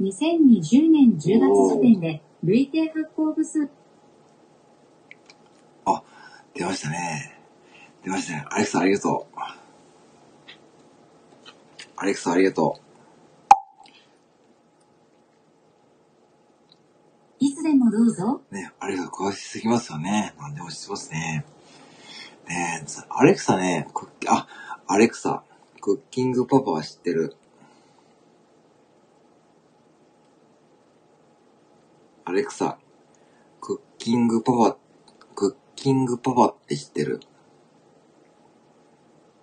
[0.00, 3.70] 2020年10月時点で累計発行部数
[6.58, 7.38] 出ましたね。
[8.02, 8.44] 出ましたね。
[8.50, 9.38] アレクサありがとう。
[11.94, 12.80] アレクサありがと
[17.38, 18.40] いつでもどうぞ。
[18.50, 18.54] う。
[18.54, 20.34] ね、アレクサ詳しすぎますよね。
[20.40, 21.44] 何でも知ってますね。
[22.48, 24.46] ねえ、アレクサね、クッキあ、
[24.86, 25.42] アレクサ、
[25.82, 27.36] クッキングパパは知ってる。
[32.24, 32.78] アレクサ、
[33.60, 34.78] クッキングパパ、
[35.34, 37.20] クッキングパパって知ってる。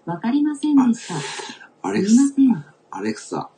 [0.07, 1.13] わかりませんでした。
[1.87, 2.23] アレクサ。
[2.89, 3.51] アレクサ、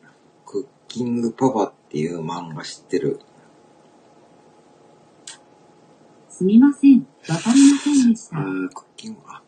[0.45, 3.21] クッキングパパっていう漫画知ってる。
[6.37, 6.99] すみません。
[7.29, 8.37] わかりませんでした。
[8.37, 9.41] あークッキング、あ、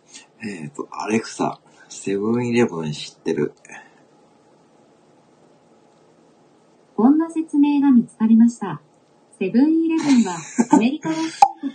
[0.43, 3.53] えっ、と、アレクサ、セブンイレブン知ってる。
[6.95, 8.81] こんな説明が見つかりました。
[9.37, 10.35] セブンイレブンは
[10.71, 11.21] アメリカ合衆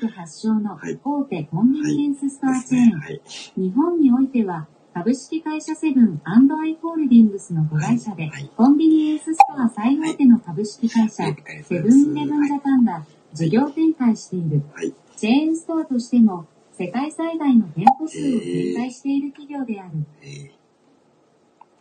[0.01, 2.89] 国発祥のはい大手コンビニエンスストアチェーン。
[2.89, 2.95] ね。
[2.97, 3.23] はい。
[3.57, 14.63] 日本においては株式会社セブンアイ・ホールディングスの子会社で、はいコンビニエンスストア最大手の株式会社、はいセブンイレブンジャパンが事業展開している。
[14.73, 14.95] はい。
[15.17, 19.91] チェーンストアとしても世界最大の店舗数を展開している企業である。
[20.23, 20.65] えー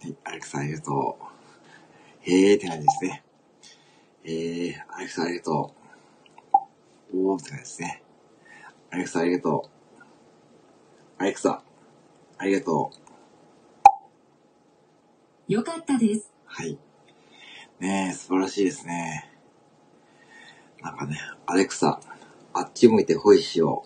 [0.03, 2.31] はい、アレクサありがとう。
[2.31, 3.23] へーって感じですね。
[4.25, 5.75] えー、アレクサありがと
[7.13, 7.29] う。
[7.31, 8.03] おーって感じですね。
[8.89, 11.23] アレクサありがとう。
[11.23, 11.63] アレクサ、
[12.37, 12.91] ありがと
[15.49, 15.53] う。
[15.53, 16.31] よかったです。
[16.45, 16.77] はい。
[17.79, 19.32] ねえ、素晴らしいですね。
[20.83, 22.01] なんかね、アレクサ、
[22.53, 23.85] あっち向いてホイしよ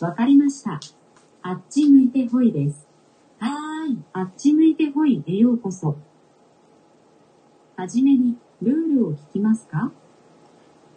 [0.00, 0.78] わかりました。
[1.42, 2.86] あっち向いてほいです。
[3.40, 5.96] はーい、あっち向いてほいへようこそ。
[7.76, 9.90] はじめに、ルールを聞きますか？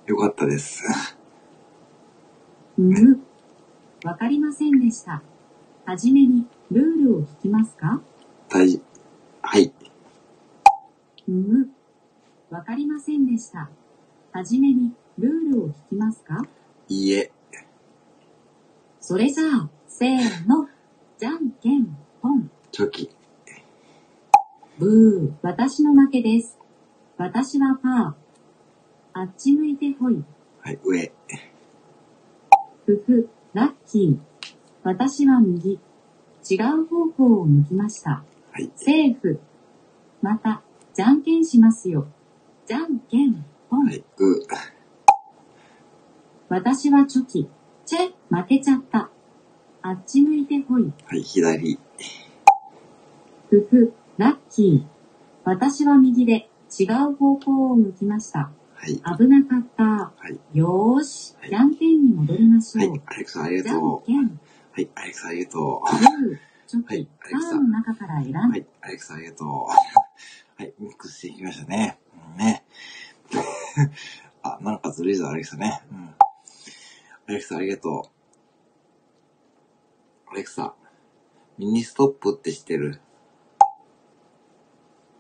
[0.07, 0.11] う。
[0.11, 1.15] よかったです。
[2.77, 3.19] うむ。
[4.03, 5.23] わかりませんでした。
[5.85, 8.01] はじめに、ルールを聞きますか？
[8.49, 8.81] 大事。
[9.41, 9.73] はい。
[11.27, 11.69] うむ。
[12.49, 13.69] わかりませんでした。
[14.31, 16.45] はじめに、ルールを聞きますか？
[16.87, 17.31] いいえ。
[19.01, 20.67] それじゃあ、せーの。
[21.17, 22.49] じゃんけん、ぽん。
[22.71, 23.09] チョキ。
[24.77, 26.57] ブー、私の負けです。
[27.17, 29.19] 私はパー。
[29.19, 30.23] あっち向いてほい。
[30.61, 31.11] はい、上。
[32.85, 34.17] ふふ、ラッキー。
[34.83, 35.79] 私は右。
[36.49, 38.23] 違う方向を向きました。
[38.51, 38.71] はい。
[38.75, 39.39] セーフ。
[40.21, 40.61] また、
[40.93, 42.07] じゃんけんしますよ。
[42.65, 43.45] じゃんけん。
[43.71, 44.55] はい、グー。
[46.49, 47.47] 私はチョキ。
[47.85, 49.11] チェ、負けちゃった。
[49.83, 50.91] あっち向いてほい。
[51.05, 51.79] はい、左。
[53.49, 54.99] ふふ、ラッキー。
[55.43, 58.51] 私は右で違う方向を向きました。
[58.73, 58.95] はい。
[59.17, 59.83] 危なかった。
[59.83, 60.57] はい。
[60.57, 62.89] よーしは、いじゃんけんに戻りましょう。
[62.89, 64.05] はい、アレクサありがじゃんとう。
[64.07, 68.39] けん、はい、アレクサありがとグー、チョキ、はいアレクサパーの中から選んう。
[68.39, 69.47] はで、い、アレクサありがとう。
[69.47, 71.99] はい、ミックスしていきましたね。
[74.43, 75.81] あ、なんかずるいぞ、アレクサね。
[75.91, 76.15] うん。
[77.27, 78.09] アレクサありがと
[80.27, 80.31] う。
[80.31, 80.73] アレクサ、
[81.57, 83.01] ミニストップって知ってる？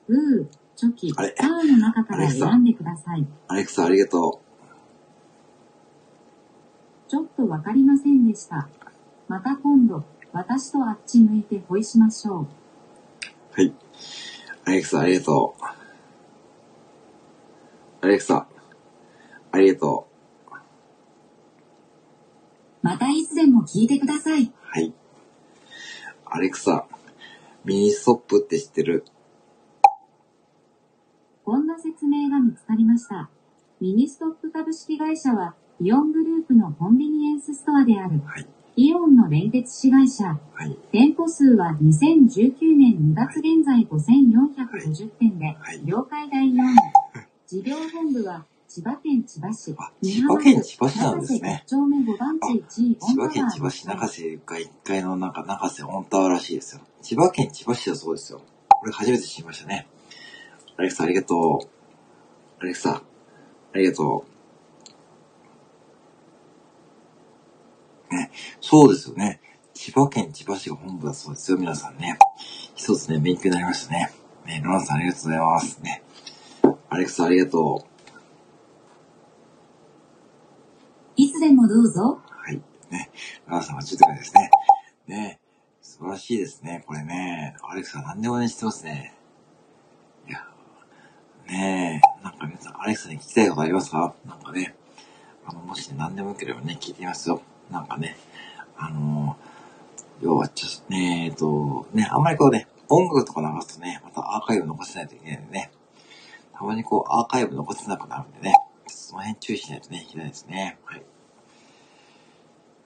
[0.07, 1.35] グー、チョキ、パあれ？
[1.37, 3.27] ーの中から選んでください。
[3.47, 4.41] アレクサありがと
[7.07, 8.69] ちょっとわかりませんでした。
[9.27, 12.47] また今度、私とあっち向いて恋しましょう。
[13.51, 13.73] はい。
[14.65, 15.78] アレクサ、ありがとう。
[18.01, 18.47] アレクサ、
[19.51, 20.07] ありがと
[20.51, 20.55] う。
[22.81, 24.53] またいつでも聞いてください。
[24.61, 24.93] はい。
[26.25, 26.87] アレクサ、
[27.65, 29.03] ミニストップって知ってる？
[31.43, 33.29] こんな説明が見つかりました。
[33.81, 38.47] ミニストップ株式会社は、イオングループのコンビニエンスストアである、はい。
[38.77, 40.25] イオンの連結子会社。
[40.25, 40.77] はい。
[40.93, 46.98] 店舗数は2019年2月現在5450店ではい、業界第4位。
[47.49, 56.81] 事業本部は、千葉県千葉市あ、千葉県千葉市なんですね中瀬1丁目5番地1位千葉県千葉市中瀬1階1階のなんか中瀬オンタワーらしいですよ。
[57.01, 58.43] 千葉県千葉市だそうですよ。
[58.69, 59.87] これ初めて知りましたね。
[60.77, 61.67] アレクサありがとう。
[62.59, 63.01] アレクサ、
[63.73, 64.25] ありがと
[68.11, 68.15] う。
[68.15, 68.29] ね、
[68.61, 69.41] そうですよね。
[69.73, 72.19] 千葉県千葉市が本部だそうですよ、皆さんね。
[72.75, 74.11] 一つね、勉強になりましたね。
[74.45, 75.79] ね、ロナさんありがとうございます。
[75.81, 76.03] ね。
[76.89, 77.89] アレクサありがとう。
[81.15, 82.19] いつでもどうぞ。
[82.27, 82.61] はい。
[82.89, 83.11] ね。
[83.47, 84.49] ラナさんが10点ですね。
[85.07, 85.39] ね。
[85.81, 86.83] 素晴らしいですね。
[86.87, 87.55] これね。
[87.61, 89.13] アレクサ何でもね、知ってますね。
[90.27, 90.47] いや。
[91.47, 92.23] ねえ。
[92.23, 94.15] なんか皆さん、アレクサに聞きたいことありますか？
[94.25, 94.75] なんかね。
[95.45, 97.41] あの、もしね、何でもよければね、聞いてみますよ。
[97.69, 98.17] なんかね。
[98.77, 99.37] あの
[100.21, 105.71] 要は、ちょっとね、えっと、ね、あんまりこうね、音楽とか流すとね、またアーカイブ残せないといけないんでね。
[106.59, 108.53] たまにこう、アーカイブ残せなくなるんでね。
[108.87, 110.77] その辺注意しないとね、いけないですね。
[110.83, 111.01] はい。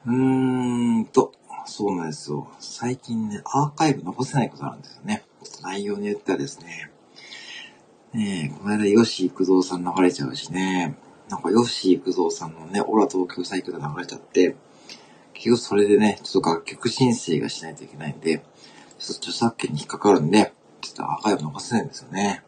[0.06, 1.32] うーんと、
[1.66, 2.48] そうなんですよ。
[2.60, 5.24] 最近ね、アーカイブ残せないことあるんですよね。
[5.64, 6.92] 内容によってはですね。
[8.14, 10.96] ねえ、この間、吉幾三さん流れちゃうしね。
[11.28, 14.56] なんか、吉幾三さんのね、オラ東京サイクル流れちゃって、
[15.34, 18.46] 結局それでね、ちょっと楽曲申請がしないといけないんで、
[19.00, 22.44] ちょっと著作権に引っかかるんで、ちょっとアーカイブ残せないんですよね。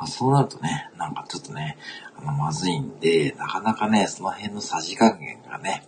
[0.00, 0.04] うん。
[0.04, 1.76] まあ、そうなるとね、なんかちょっとね、
[2.16, 5.86] あの、まずいんで、なかなかね、その辺のさじ加減がね、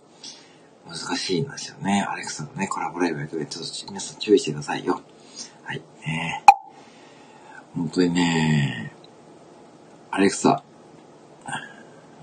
[0.87, 2.05] 難しいんですよね。
[2.07, 5.01] アレクサのね、コラボライブやってて、ちょっと皆さん注意してくださいよ。
[5.63, 6.43] はい、ね
[7.75, 8.93] 本当にね、
[10.11, 10.63] アレクサ、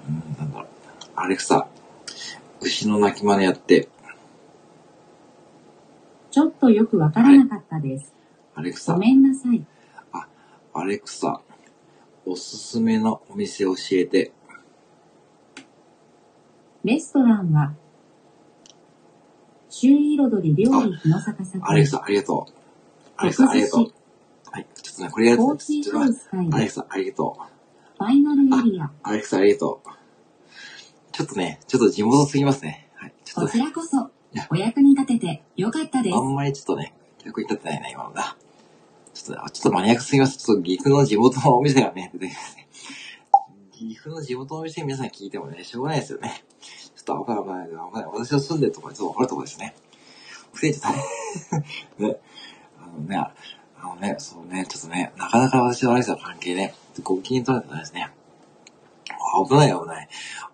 [0.08, 0.68] うん、なんだろう、
[1.16, 1.66] アレクサ、
[2.60, 3.88] 牛の鳴き真似やって、
[6.30, 8.14] ちょっとよくわからなかったです。
[8.54, 9.64] アレクサご、めんなさい。
[10.72, 11.40] アレクサ、
[12.26, 14.32] おすすめのお店教えて、
[16.84, 17.74] レストランは、
[19.68, 21.60] 周囲彩り料理日の坂先。
[21.62, 22.52] アレクサ、ありがとう。
[23.16, 23.92] アレクサ、ありがとう。
[24.50, 27.42] はい、ちょっとね、これやると、コーちょっとねヒーハウス会アレクサ、ありがとう。
[27.98, 28.90] ファイナルエリア。
[29.02, 29.88] アレクサ、ありがとう。
[31.12, 32.88] ちょっとね、ちょっと地元すぎますね。
[32.94, 33.14] はい。
[33.24, 36.20] ちょっことちね、らこそや、お役に立ててよかったですあ。
[36.20, 38.36] んまりちょっとね、役に立ってないな、今のだ。
[39.36, 40.38] ちょっと、マニアックすぎます。
[40.38, 42.68] ちょっと岐阜の地元のお店がね、出てきますね。
[43.72, 46.44] 岐阜の地元のお店皆さん聞いてもね、しょうがないですよね。
[46.96, 48.04] ちょっと危ない危ない危ない。
[48.12, 49.74] 私の住んでるところちょっとわかるところですね。
[50.52, 51.56] 不正ちゃった
[52.04, 52.16] ね。
[52.78, 53.34] あのね、あ
[53.82, 58.10] のね、そうね、ちょっとね、なかなか私のアレクサの関係ね、ご機嫌取られてないですね。
[59.48, 60.08] 危ない危ない。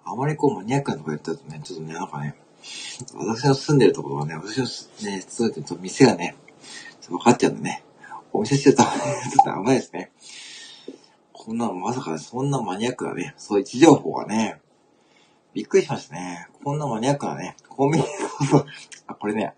[0.04, 2.36] あまりこうマニアックなとこやってるとね、ちょっとね、なんかね、
[3.14, 4.64] 私の住んでるところはね、私の
[5.10, 6.36] ね、住んでると店がね、
[7.00, 7.82] ちょっと分かっちゃうんでね、
[8.36, 10.12] お店してると、 ちょっと危ないですね。
[11.32, 14.60] こんなのまさかね、そんなマニアックなね、そういう位置情報がね、
[15.54, 16.48] びっくりしましたね。
[16.62, 18.04] こんなマニアックなね、コンビニ
[19.06, 19.54] あ、これね、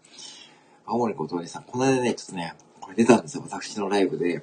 [0.86, 4.40] 青森小峠さん、この間ね、ちょっとね、これ出たんですよ、私のライブで。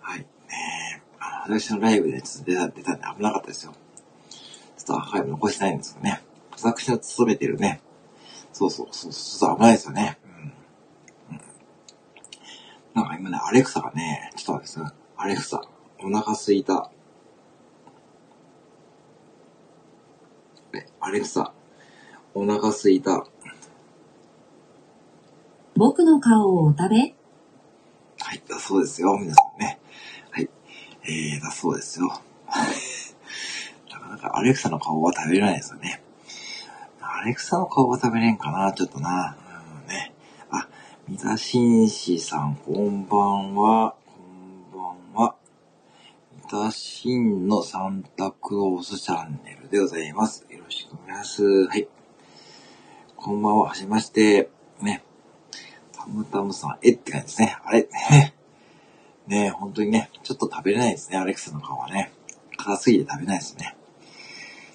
[0.00, 3.72] はい、ねあの私のライブでちょっと出た、出たんで危なかったですよ。
[4.78, 6.22] ちょっとアーカイブ残してないんですよね。
[6.52, 7.80] 私の勤めてるね、
[8.52, 10.18] そうそう、そう、ちょっと危ないですよね。
[12.96, 14.98] なんか今ね、アレクサがね、ちょっと待ってください。
[15.18, 15.60] アレクサ、
[16.02, 16.90] お腹すいた。
[20.74, 21.52] えアレクサ、
[22.32, 23.26] お腹すいた。
[25.76, 26.96] 僕の顔をお食べ？
[26.96, 29.78] はい、だそうですよ、皆さんね。
[30.30, 30.48] はい。
[31.04, 32.08] えー、だそうですよ。
[33.92, 36.02] なかなかアレクサの顔は食べれないですよね。
[37.02, 39.36] アレクサの顔は食べれんかな、ちょっとな。
[41.08, 41.20] うんね。
[41.24, 43.94] あ、三田紳士さん、こんばんは。
[44.06, 45.36] こんばんは。
[46.50, 50.46] 三田紳のサンタクロースチャンネルでございます。
[50.50, 51.66] よろしくお願いします。
[51.68, 51.88] はい。
[53.16, 54.50] こんばんは、はじめまして。
[54.80, 55.02] ね。
[55.92, 57.56] たむたむさん、えって感じですね。
[57.64, 57.88] あれ？
[59.26, 62.12] ねえ、本当にね、ちょっと食べれないですね、アレクサの皮はね。
[62.56, 63.76] 辛すぎて食べないですね。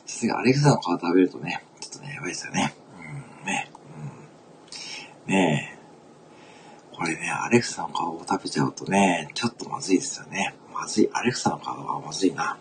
[0.06, 2.74] さすがアレクサの皮食べるとね、ちょっとね、やばいですよね。
[3.46, 5.34] うん。
[5.34, 5.81] ねえ。
[7.02, 10.54] これね、アレクサの顔を食べちゃうとね、ちょっとまずいですよね。
[10.72, 11.10] まずい。
[11.12, 12.60] アレクサの顔はまずいな。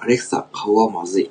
[0.00, 1.30] アレクサ、顔はまずい。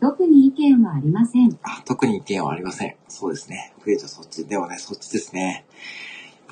[0.00, 1.56] 特に意見はありません。
[1.62, 2.96] あ、特に意見はありません。
[3.06, 3.72] そうですね。
[3.80, 4.44] クレイちゃんそっち。
[4.46, 5.64] でもね、そっちですね。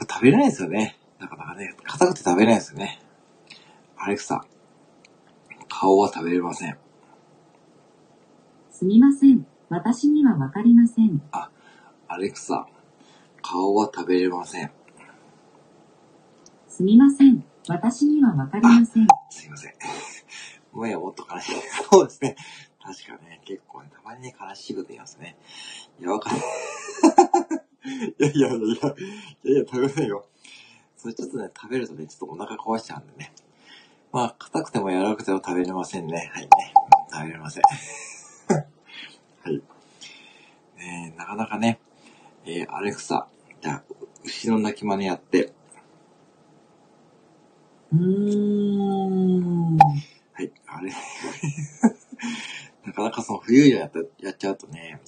[0.08, 0.96] 食べれないですよね。
[1.18, 3.02] なかなかね、硬くて食べれないですよね。
[3.98, 4.44] アレクサ、
[5.68, 6.78] 顔は食べれません。
[8.70, 9.44] すみません。
[9.68, 11.20] 私にはわかりません。
[12.06, 12.68] アレクサ、
[13.50, 14.70] 顔は食べれません。
[16.68, 17.44] すみません。
[17.66, 19.08] 私にはわかりません。
[19.28, 19.74] すいません。
[20.72, 21.54] もやもっと悲しい。
[21.90, 22.36] そうですね。
[22.80, 25.36] 確かね、結構ね、たまにね、悲しいこと言いますね。
[25.98, 26.42] いや、わかんない。
[28.20, 28.66] いやいやいやいや、
[29.42, 30.24] いや食べませんよ。
[30.96, 33.32] それちょっとね、食べるとね、ちょっとお腹壊しちゃうんでね。
[34.12, 36.30] まあ、硬くても柔らかくても食べれませんね。
[36.32, 36.48] はいね。
[37.10, 37.62] うん食べれません。
[39.42, 39.60] はい。
[40.76, 41.80] ねえなかなかね、
[42.44, 43.26] えー、アレクサ、
[43.60, 43.82] じゃあ、
[44.24, 45.52] 牛の鳴き真似やって、
[47.92, 49.76] うーん。
[49.76, 50.92] はい、あれ。
[52.86, 55.00] なかなかその冬やったやっちゃうとね、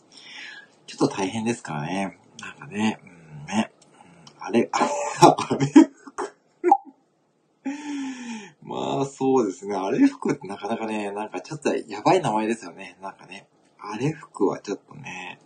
[0.86, 2.18] ちょっと大変ですからね。
[2.40, 3.98] なんかね、うんね、う
[4.42, 4.86] んあれ、あれ、
[5.20, 6.34] あれ服。
[8.62, 12.96] まあそうですね、あれ服ってなかなかね、なんかちょっとやばい名前ですよね。
[13.00, 13.46] なんかね、
[13.78, 15.38] あれ服はちょっとね、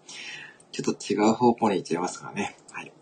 [0.73, 2.57] ちょっと違う方向に行っちゃいますからね。
[2.71, 2.93] はい。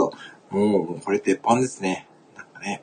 [0.00, 0.12] と、
[0.50, 2.08] もう、もうこれ鉄板ですね。
[2.36, 2.82] なんかね、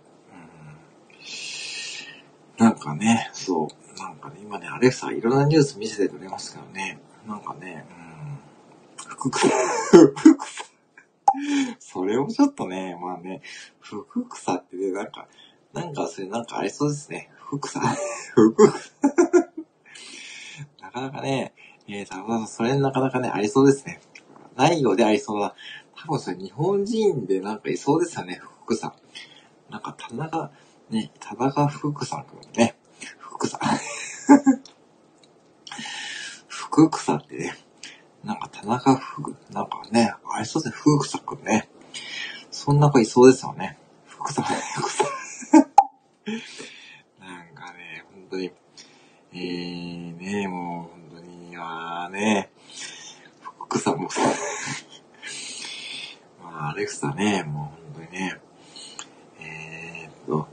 [2.60, 9.48] うんなんかね、そう、なんかね、今ね、アレクサいろんなニュース見せてくれますけどね、なんかね、うん、福草、
[9.90, 10.66] 福草。
[11.80, 13.42] それもちょっとね、まあね、
[13.80, 15.28] 福草ってね、なんか、
[15.74, 17.30] なんかそれなんかありそうですね。
[17.36, 17.80] 福草。
[18.34, 18.92] 福草。
[20.82, 21.54] なかなかね、
[21.88, 24.00] えー、田中さん、それなかなかね、ありそうですね。
[24.58, 25.54] ないようでありそうな。
[26.00, 28.94] 多分それ日本人でなんかいそうですよね、福草。
[29.70, 30.52] なんか田中、
[30.90, 32.78] ね、田中福さんくんね。
[33.18, 33.60] 福さん。
[36.48, 37.58] 福草ってね。
[38.24, 41.70] なんか田中福、なんかね、ありそうですね、福草くんね。
[42.52, 43.78] そんな子いそうですよね。
[44.06, 45.08] 福さん、福さん。
[47.20, 48.52] なんかね、本当に、
[49.34, 52.52] えー、ね、もう本当に、まあね、
[53.42, 54.12] 福さんも、まあ、
[56.60, 58.38] アレクサね、もう本当にね、
[59.40, 60.48] えーっと、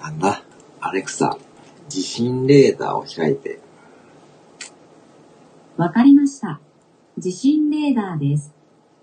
[0.00, 0.42] なんだ、
[0.80, 1.36] アレクサ、
[1.88, 3.60] 地震レーダーを開いて、
[5.76, 6.60] わかりました。
[7.18, 8.54] 地震レーダーです。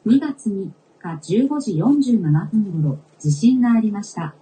[0.07, 0.71] 2月3
[1.19, 4.33] 日15時47分頃、地震がありました。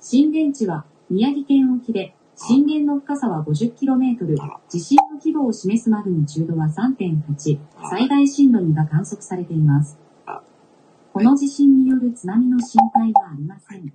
[0.00, 7.58] 震源地は宮城県沖で、震源の深さは 50km あら、地震の規模を示すマグニチュードは3.8、
[7.90, 10.07] 最大震度2が観測されていますあ。
[11.18, 13.92] この地震による津波の心配はありません。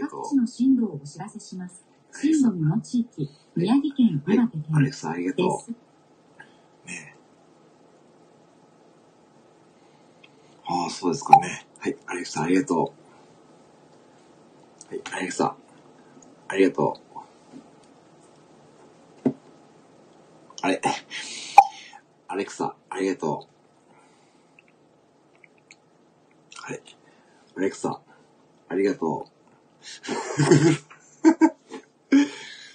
[0.00, 0.26] 各。
[0.26, 1.84] 地の震度をお知らせします。
[2.10, 4.82] 震度2の地域、宮城県、はい岩手県
[5.26, 5.70] でとす。
[5.70, 5.74] う。
[6.88, 7.16] ね
[10.64, 11.66] ああ、そうですかね。
[11.80, 12.94] はい、アレクサありがと
[14.90, 14.94] う。
[14.94, 15.54] はい、アレクサ、
[16.48, 16.98] ありがと
[19.26, 19.28] う。
[20.62, 20.80] あれ、
[22.28, 23.53] アレクサ、ありがとう。
[26.66, 26.80] はい、
[27.58, 28.00] アレクサ、
[28.70, 29.32] ありがとう。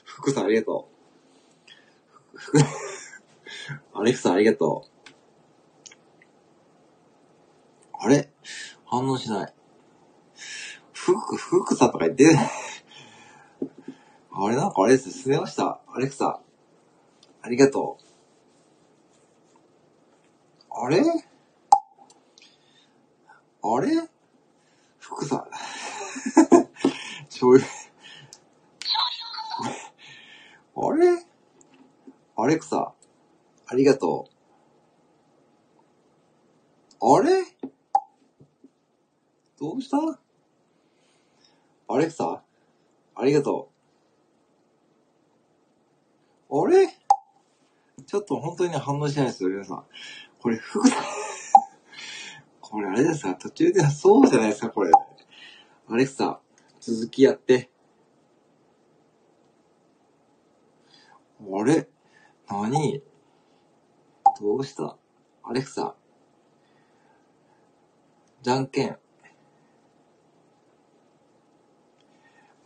[0.05, 0.87] 福さんありがと
[2.35, 2.37] う。
[2.37, 2.59] 福
[3.95, 4.89] アレクサありがとう。
[7.93, 8.29] あれ？
[8.85, 9.53] 反応しない。
[10.93, 12.51] ふく、ふくさとか言ってない、
[14.31, 15.09] あれなんかあれです。
[15.09, 15.81] すねました。
[15.87, 16.39] アレクサ。
[17.41, 18.03] ありがとう。
[20.69, 21.01] あれ？
[23.61, 24.09] あれ？
[24.99, 25.47] ふくさ。
[27.29, 27.67] 醤油。
[30.75, 31.25] あれ？
[32.37, 32.93] アレクサ。
[33.67, 34.29] ありがと
[37.01, 37.15] う。
[37.17, 37.43] あれ？
[39.59, 39.97] どうした？
[41.89, 42.43] アレクサ
[43.15, 43.69] ありがと
[46.49, 46.63] う。
[46.63, 46.87] あれ？
[48.05, 49.85] ちょっと本当に、反応しないですよ、皆さん。
[50.41, 50.95] これ、ふくさ、
[52.69, 54.91] これあれですか途中で、そうじゃないですか、これ。
[55.87, 56.39] アレクサ、
[56.79, 57.69] 続きやって。
[61.41, 61.87] あれ？
[62.47, 63.01] 何？
[64.39, 64.97] どうした？
[65.43, 65.95] アレクサ。
[68.41, 68.97] じゃんけん。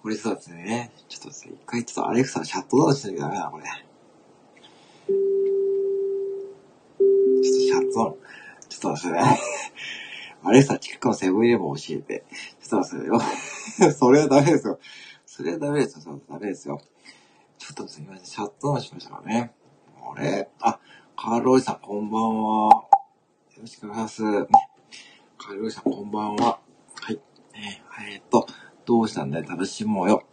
[0.01, 3.63] これさですね、ちょっとですね、一回ちょっとアレクサシャットダウンしなきゃダメだな、これ。
[3.63, 3.71] ちょ
[7.39, 8.15] っとシャットダウン。
[8.83, 9.39] ちょっちょっと待ってくださいね。
[10.43, 12.25] アレクサ、近くのセブンイレブン教えて。
[12.61, 13.27] ちょっと待ってくださ
[13.85, 13.91] いよ。
[13.95, 14.79] それはダメですよ。
[15.25, 16.01] それはダメですよ。
[16.01, 16.81] それはダメですよ。
[17.57, 18.25] ちょっとすみません。
[18.25, 19.53] シャットダウンしましたからね。
[20.01, 20.49] あれ？
[20.59, 20.79] あ、
[21.15, 22.71] カールおじさん、こんばんは。
[22.71, 22.89] よ
[23.61, 24.45] ろしくお願いします。
[25.37, 26.59] カールおじさん、こんばんは。
[27.01, 27.21] はい。
[27.55, 28.45] えー、っと、
[28.83, 29.43] どうしたんだい？
[29.43, 30.23] 楽しもうよ。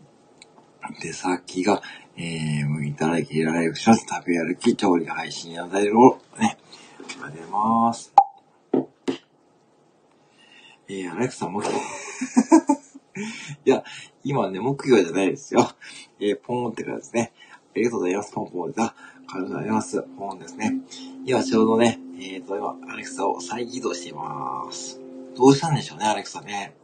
[1.00, 1.82] 手先が、
[2.16, 4.04] えー、向いたら切られるします。
[4.08, 6.58] 食べ歩き、調理配信や材料をね、
[7.00, 7.50] ありがとうござい
[7.86, 8.19] ます。
[10.92, 11.70] えー、アレクサ、木 い
[13.64, 13.84] や、
[14.24, 15.70] 今ね、木魚じゃないですよ。
[16.18, 17.32] えー、ポーンってからですね。
[17.52, 18.32] ありがとうございます。
[18.32, 18.80] ポンポンです。
[18.82, 18.94] あ、
[19.34, 20.02] りがとうございます。
[20.18, 20.74] ポーンですね。
[21.24, 25.00] 今ちょうどね、えーと、今、アレクサを再起動しています。
[25.36, 26.74] どうしたんでしょうね、アレクサね。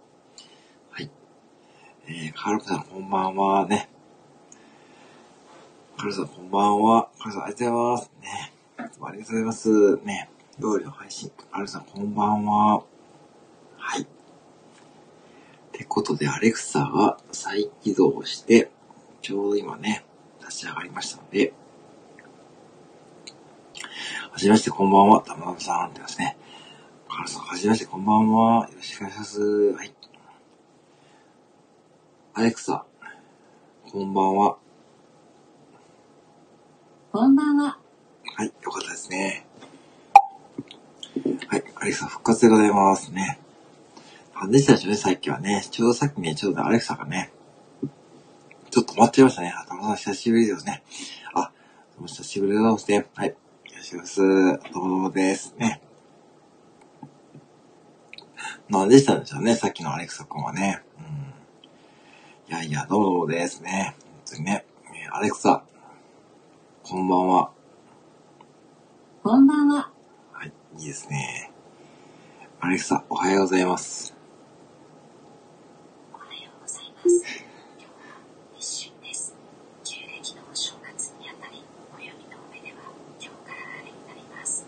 [0.90, 1.11] はい。
[2.07, 3.66] えー、カールさん、こんばんは。
[3.66, 3.88] ね。
[5.96, 7.09] カールさん、こんばんは。
[7.18, 8.11] カールさん、ありがとうございます。
[8.22, 8.52] ね。
[8.76, 9.96] ありがとうございます。
[10.04, 10.30] ね。
[10.61, 11.32] 料理の配信。
[11.50, 12.95] カールさん、こんばんは。
[13.87, 14.03] はい。
[14.03, 14.07] っ
[15.70, 18.68] てことで、アレクサが再起動して、
[19.22, 20.05] ちょうど今ね、
[20.41, 21.53] 立ち上がりましたので、
[24.32, 25.22] はじめまして、こんばんは。
[25.22, 26.37] たまたまさんってますね。
[27.09, 28.68] カールさん、はじめまして、こんばんは。
[28.68, 29.41] よろしくお願いします。
[29.72, 29.95] はい。
[32.34, 32.84] アレクサ、
[33.93, 34.59] こんばんは。
[37.12, 37.78] こんばんは。
[38.34, 39.47] はい、よかったですね。
[41.47, 43.39] はい、アレクサ復活でございますね。
[44.39, 45.66] なんでしたでしょうね、さっきはね。
[45.70, 47.32] ちょうどさっきね、ちょうどアレクサがね、
[48.70, 49.55] ちょっと止まっちゃいましたね。
[49.57, 50.82] あ、たまたま久しぶりですね。
[51.34, 51.53] あ、
[51.95, 53.07] どうも久しぶりでございますね。
[53.14, 53.28] はい。
[53.28, 53.34] よ
[53.76, 54.16] ろしくお願いし。
[54.16, 54.22] ど
[54.80, 55.55] うもどうもです。
[55.57, 55.80] ね。
[58.68, 60.82] なんでしたんでしょうね、さっきのアレクサ君はね。
[60.99, 62.53] うん。
[62.53, 63.95] いやいや、どうもどうもですね。
[64.26, 64.64] 本当にね。
[64.95, 65.64] えーアレクサ、
[66.82, 67.51] こんばんは。
[69.22, 69.91] こんばんは。
[70.32, 71.51] はい、いいですね。
[72.61, 74.14] アレクサ、おはようございます。
[76.12, 77.09] おはようございます。
[77.78, 78.20] 今日は
[78.59, 79.34] 立春です。
[79.84, 81.64] 旧暦のお正月にあたり、
[81.97, 82.82] 暦の上では
[83.18, 84.66] 今日からあれになります。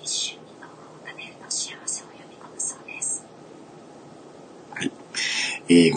[0.00, 3.24] 立春に豆腐を食べると幸せを呼び込むそうです。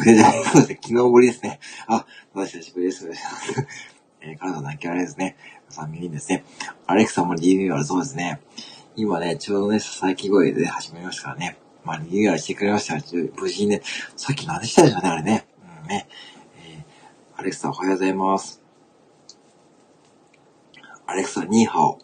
[0.09, 1.59] えー、これじゃないので、昨日ぶりですね。
[1.87, 3.09] あ、私久しぶりです。
[4.21, 5.37] えー、カナダの秋あれですね。
[5.69, 6.43] 皆さん見にですね。
[6.87, 8.39] アレクサもリニューアルそうですね。
[8.95, 11.57] 今ね、ちょうどね、ささやき声で始めましたからね。
[11.83, 13.81] まあ、リニューアルしてくれましたが、ちょ無事にね、
[14.15, 15.47] さっき何でしたでしょうね、あれね。
[15.83, 16.07] うんね。
[16.57, 18.61] えー、アレクサおはようございます。
[21.05, 21.99] アレクサ、ニーハオ。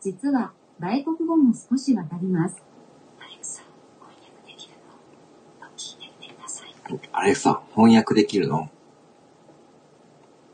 [0.00, 2.56] 実は、外国語も少しわかります。
[3.20, 3.62] アレクサ、
[4.00, 4.74] 翻訳できる
[5.60, 6.74] のと聞いてみてください。
[7.22, 8.68] アレクサ、翻訳できるの？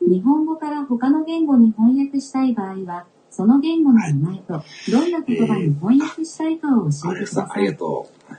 [0.02, 4.62] 日本語から他の言語に翻訳したい場合は、その言語の名前と、
[4.92, 7.74] どんな言葉に翻訳したいかを教えてくださいありが。
[7.74, 8.34] とう。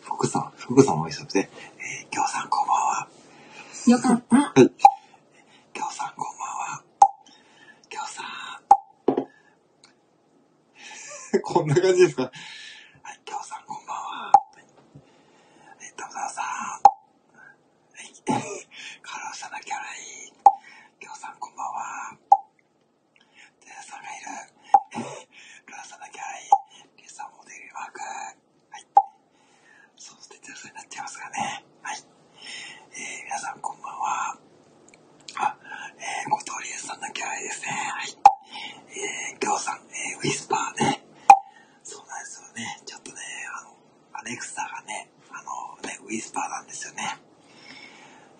[0.00, 1.50] 福さん、福さんお久しぶりで、
[2.00, 3.08] えー、きょうさんこんばんは。
[3.88, 4.54] よかった。
[4.54, 6.82] きょうさんこんばんは。
[7.90, 8.22] きょうさ
[11.36, 11.44] ん。
[11.44, 12.32] こんな感じですかはい、
[13.22, 14.32] きょうさんこんばんは。
[14.32, 14.64] はい、
[15.82, 16.86] えー、たぶさん。
[17.96, 18.42] はい、
[19.02, 20.34] カラオさんのキャラいい。
[20.98, 22.18] きょうさんこんばんは。
[23.62, 24.26] テレさんがいる。
[25.64, 26.50] カラオさんのキャラいい。
[27.02, 28.00] リサモデルマーク。
[28.02, 28.84] はい。
[29.96, 31.64] そうしてテレさんになっちゃいますからね。
[31.82, 32.02] はい。
[32.98, 34.36] えー、皆さんこんばんは。
[35.38, 35.56] あ、
[35.96, 37.70] えー、小鳥さんのキャラですね。
[37.70, 38.10] はい。
[39.30, 41.06] えー、きょうさん、えー、ウィスパーね。
[41.84, 42.82] そうなんですよね。
[42.84, 43.22] ちょっとね、
[43.54, 43.70] あの、
[44.18, 47.22] アレクサがね、あの、ね、ウィスパーなんですよね。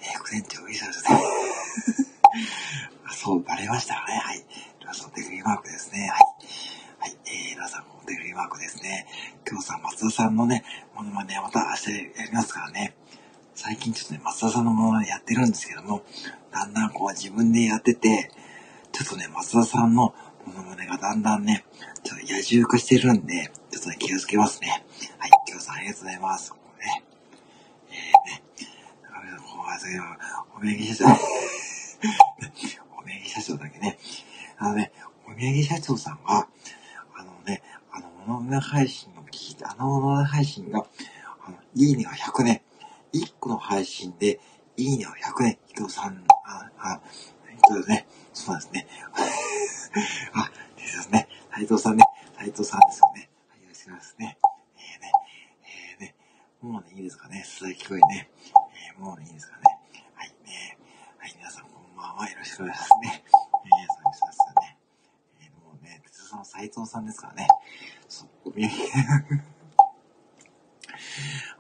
[0.01, 1.21] えー、副店長ウィスパーですね。
[3.09, 4.19] あそう、バレましたかね。
[4.19, 4.45] はい。
[4.81, 6.09] 皆さん、デグリーマークですね。
[6.13, 6.21] はい。
[6.99, 7.17] はい。
[7.27, 9.07] えー、皆さんもデグリーマークですね。
[9.49, 10.65] 今日さん、松田さんのね、
[10.95, 12.95] ものまね、また明日やりますからね。
[13.55, 16.03] 最近ちょっとね、松田さんのものまねやってるんですけども、
[16.53, 18.31] だんだんこう自分でやってて、
[18.93, 21.65] ちょっとね、松田さんのものまねがだんだんね、
[22.05, 24.85] ちょっと野獣化してるんで、ちょっとね、気をつけますね。
[25.19, 26.53] はい、今日さんありがとうございます。
[26.53, 27.03] こうね、
[27.91, 27.97] えー、
[28.31, 28.43] ね、
[29.03, 31.07] だからこう、あそういお土産社長、
[32.97, 33.99] お土産社長だけね、
[34.59, 34.93] あのね、
[35.27, 36.49] お土産社長さんが、
[37.15, 40.87] あのね、あの、モノマネ配信を聞いて、あのモノマネ配信が、
[41.45, 42.63] あの、いいねが100ね、
[43.13, 44.39] 1個の配信で、
[44.77, 47.01] いいねは100ね、伊藤さん、あ、あ、
[47.69, 48.87] そうですね、そうなんですね。
[51.67, 52.05] 斉藤さんね、
[52.39, 53.29] 斉藤さんですよね。
[53.51, 54.39] はい、よろしくお願いしますね。
[54.79, 55.11] えー、ね、
[55.99, 56.15] えー、ね、
[56.63, 58.31] もうね、いいですかね、鈴木声ね。
[58.95, 59.63] えー、もうね、いいですかね。
[60.15, 60.79] はい、ね、
[61.19, 63.25] はい、皆さんこんばんは、よろしくお願いしますね。
[63.27, 64.79] えー、そうですね。
[65.43, 67.49] えー、もうね、哲さん最斎藤さんですからね。
[68.07, 68.71] そう、お土産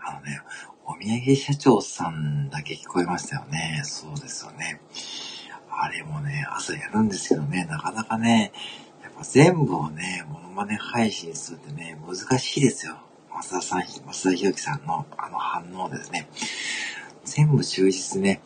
[0.06, 0.40] あのね、
[0.84, 3.80] お土産社長さんだけ聞こえましたよね。
[3.82, 4.80] そうですよね。
[5.68, 8.52] あれもね、朝やるんですけどね、なかなかね、
[9.22, 12.96] 全部をね、モノマネ配信するってね、難しいですよ。
[13.30, 16.28] 増田さん、増田ひろきさんのあの反応ですね。
[17.24, 18.40] 全部忠実ね。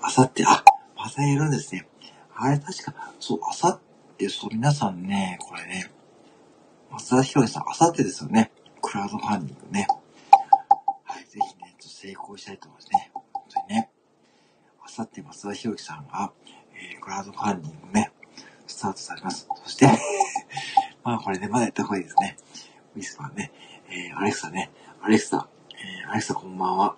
[0.00, 0.64] あさって、あ、
[0.96, 1.86] またやるんですね。
[2.34, 5.90] あれ確か、そう、あさって、そう、皆さんね、これね、
[6.90, 8.50] 増田ひろきさん、あさってですよね。
[8.80, 9.86] クラウドファンディングね。
[11.04, 13.10] はい、ぜひね、ちょっと成功したいと思いますね。
[13.32, 13.90] 本当にね。
[14.84, 16.32] あさって増田ひろきさんが、
[16.74, 18.11] えー、クラウドファンディングね、
[18.82, 19.48] スタートされます。
[19.62, 19.86] そして、
[21.04, 22.36] まあこれね、まだやった方がいいですね。
[22.96, 23.52] ウィスパーね、
[23.88, 26.96] えー、アレクサね、アレクサ、えー、アレクサこんばんは。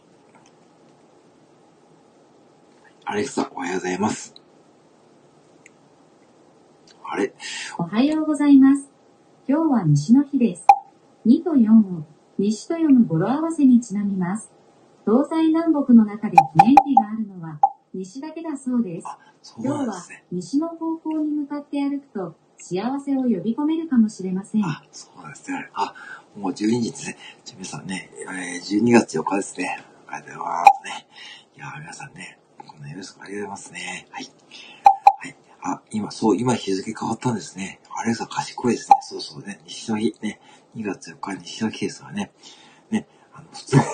[3.04, 4.34] アレクサ、おはようございます。
[7.04, 7.34] あれ？
[7.76, 8.90] おはようございます。
[9.46, 10.66] 今日は西の日です。
[11.26, 12.06] 2と4を
[12.38, 14.50] 西と読む語呂合わせにちなみます。
[15.04, 17.60] 東西南北の中で記念日があるのは
[17.94, 19.06] 西だけだそうです。
[19.40, 20.24] そう今日はなんですね。
[20.32, 24.64] 西の方向に向かって歩くと幸せを呼び込めるかもしれません。
[24.64, 25.70] あ、そうなんですね。
[25.74, 25.94] あ、
[26.36, 27.16] もう12日ですね。
[27.54, 29.84] 皆さんね、えー、12月4日ですね。
[30.08, 31.06] ありがとうございますね。
[31.56, 34.08] いやー皆さんね、こんなよろしくありがとうございますね。
[34.10, 34.24] はい。
[35.20, 35.36] はい。
[35.62, 37.80] あ、今、そう、今日付変わったんですね。
[37.96, 38.96] アレクサ賢いですね。
[39.02, 39.60] そうそうね。
[39.66, 40.40] 西の日、ね。
[40.74, 42.32] 2月4日西の日ですからね。
[42.90, 43.76] ね、あの、普通。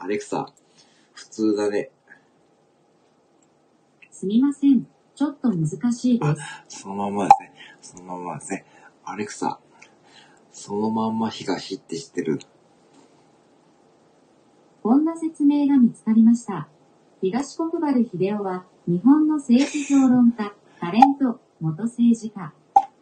[0.00, 0.52] アレクサ、普
[1.36, 1.90] 通だね。
[4.10, 4.86] すみません。
[5.14, 6.26] ちょっと難しいで
[6.68, 6.80] す。
[6.80, 7.52] そのまんまですね。
[7.82, 8.64] そのまんまですね。
[9.04, 9.60] アレクサ、
[10.50, 12.38] そのまんま東って知ってる。
[14.82, 16.68] こんな説明が見つかりました。
[17.20, 22.54] 東国原秀夫は、日本の政治評論家、タレント、元政治家、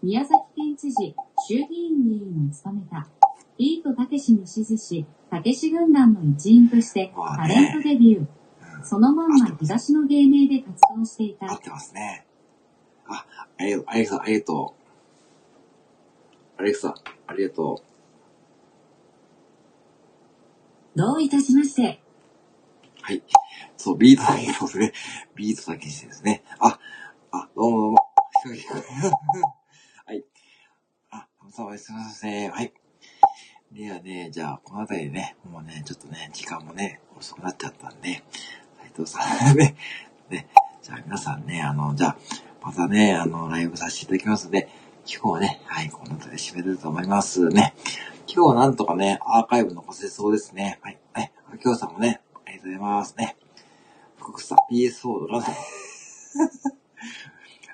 [0.03, 1.15] 宮崎県知事、
[1.47, 3.07] 衆議院議員を務めた、
[3.57, 8.27] ビートたけしに支持し、たけし軍団の一員として、タレントデビュー。
[8.85, 11.51] そのまんま東の芸名で活動していた。
[11.51, 12.25] 合ってますね。
[13.09, 13.27] あ、
[13.59, 14.75] ありがとう、アレクサ、ありがと
[16.59, 16.61] う。
[16.61, 16.95] アレクサ、
[17.27, 17.83] ありがと
[20.95, 22.01] どういたしまして。
[23.01, 23.03] う。
[23.03, 23.23] はい。
[23.77, 24.93] そう、ビートだけですね。
[25.35, 26.45] ビートだけしてですね。
[26.61, 26.79] あ、
[27.33, 27.99] あ、どうもどうも。
[30.07, 30.25] はい。
[31.11, 31.27] あ、
[31.57, 32.51] どうもすみません。
[32.53, 32.73] はい。
[34.35, 38.25] じゃあ、この辺りでね、もうね、ちょっとね、時間もね、遅くなっちゃったんで、
[38.81, 39.21] 斉藤さ
[39.53, 39.77] んね、
[40.29, 40.49] ね、
[40.83, 42.17] じゃあ皆さんね、あの、じゃあ、
[42.61, 44.69] またね、あの、ライブさせていただきますので、
[45.07, 47.77] 今日はね、はい、この辺りで締めれると思いますね。
[48.27, 50.81] 今日はなんとかね、アーカイブ残せそうですね。
[50.83, 50.99] はい。
[51.13, 51.31] はい。
[51.63, 53.37] 今日さんもね、ありがとうございますね。
[54.17, 55.45] 福さん、PS4 ドラ。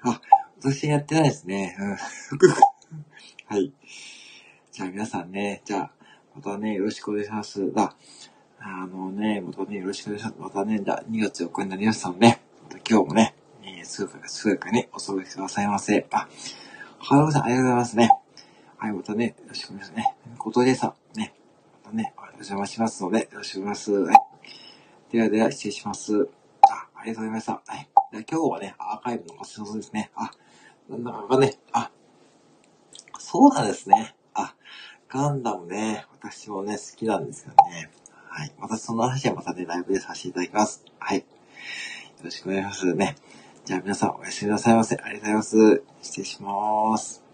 [0.05, 0.21] あ、
[0.59, 1.75] 私やってないですね。
[1.81, 1.97] うん
[3.57, 3.73] い。
[4.73, 5.93] じゃあ皆さんね、じゃあ、
[6.35, 6.59] また
[7.21, 7.95] よろしくお願います。
[8.61, 10.37] あ、あのね、またね、よろしくお願いします。
[10.39, 16.07] またね、じゃあ2月4日になりましたので、また今日もね、えー、すぐか、すぐかにお過ごしくださいませ。
[16.13, 16.29] あ、
[16.99, 18.11] はるさん、ありがとうございますね。
[18.79, 20.15] はい、またね、よろしくお願いしますね。
[20.39, 21.35] ことでさん、ね、
[21.85, 24.03] またね、お邪魔しますので、よろしくお願いします。
[24.03, 24.17] はい。
[25.13, 26.29] ではでは、失礼します。
[26.63, 27.53] あ、ありがとうございました。
[27.67, 27.89] はい。
[28.13, 30.11] で今日はね、アーカイブ残せそうですね。
[30.15, 30.31] あ、
[30.89, 31.91] なんだかね、あ、
[33.19, 34.15] そうなんですね。
[35.13, 37.91] ガンダムね、私もね、好きなんですよね。
[38.29, 38.53] はい。
[38.61, 40.85] またその話はまたね、ライブでさせていただきます。
[41.01, 41.19] はい。
[41.19, 41.25] よ
[42.23, 43.17] ろしくお願いしますね。
[43.65, 44.97] じゃあ皆さんおやすみなさいませ。
[44.97, 45.83] ありがとうございます。
[46.03, 47.30] 失礼します。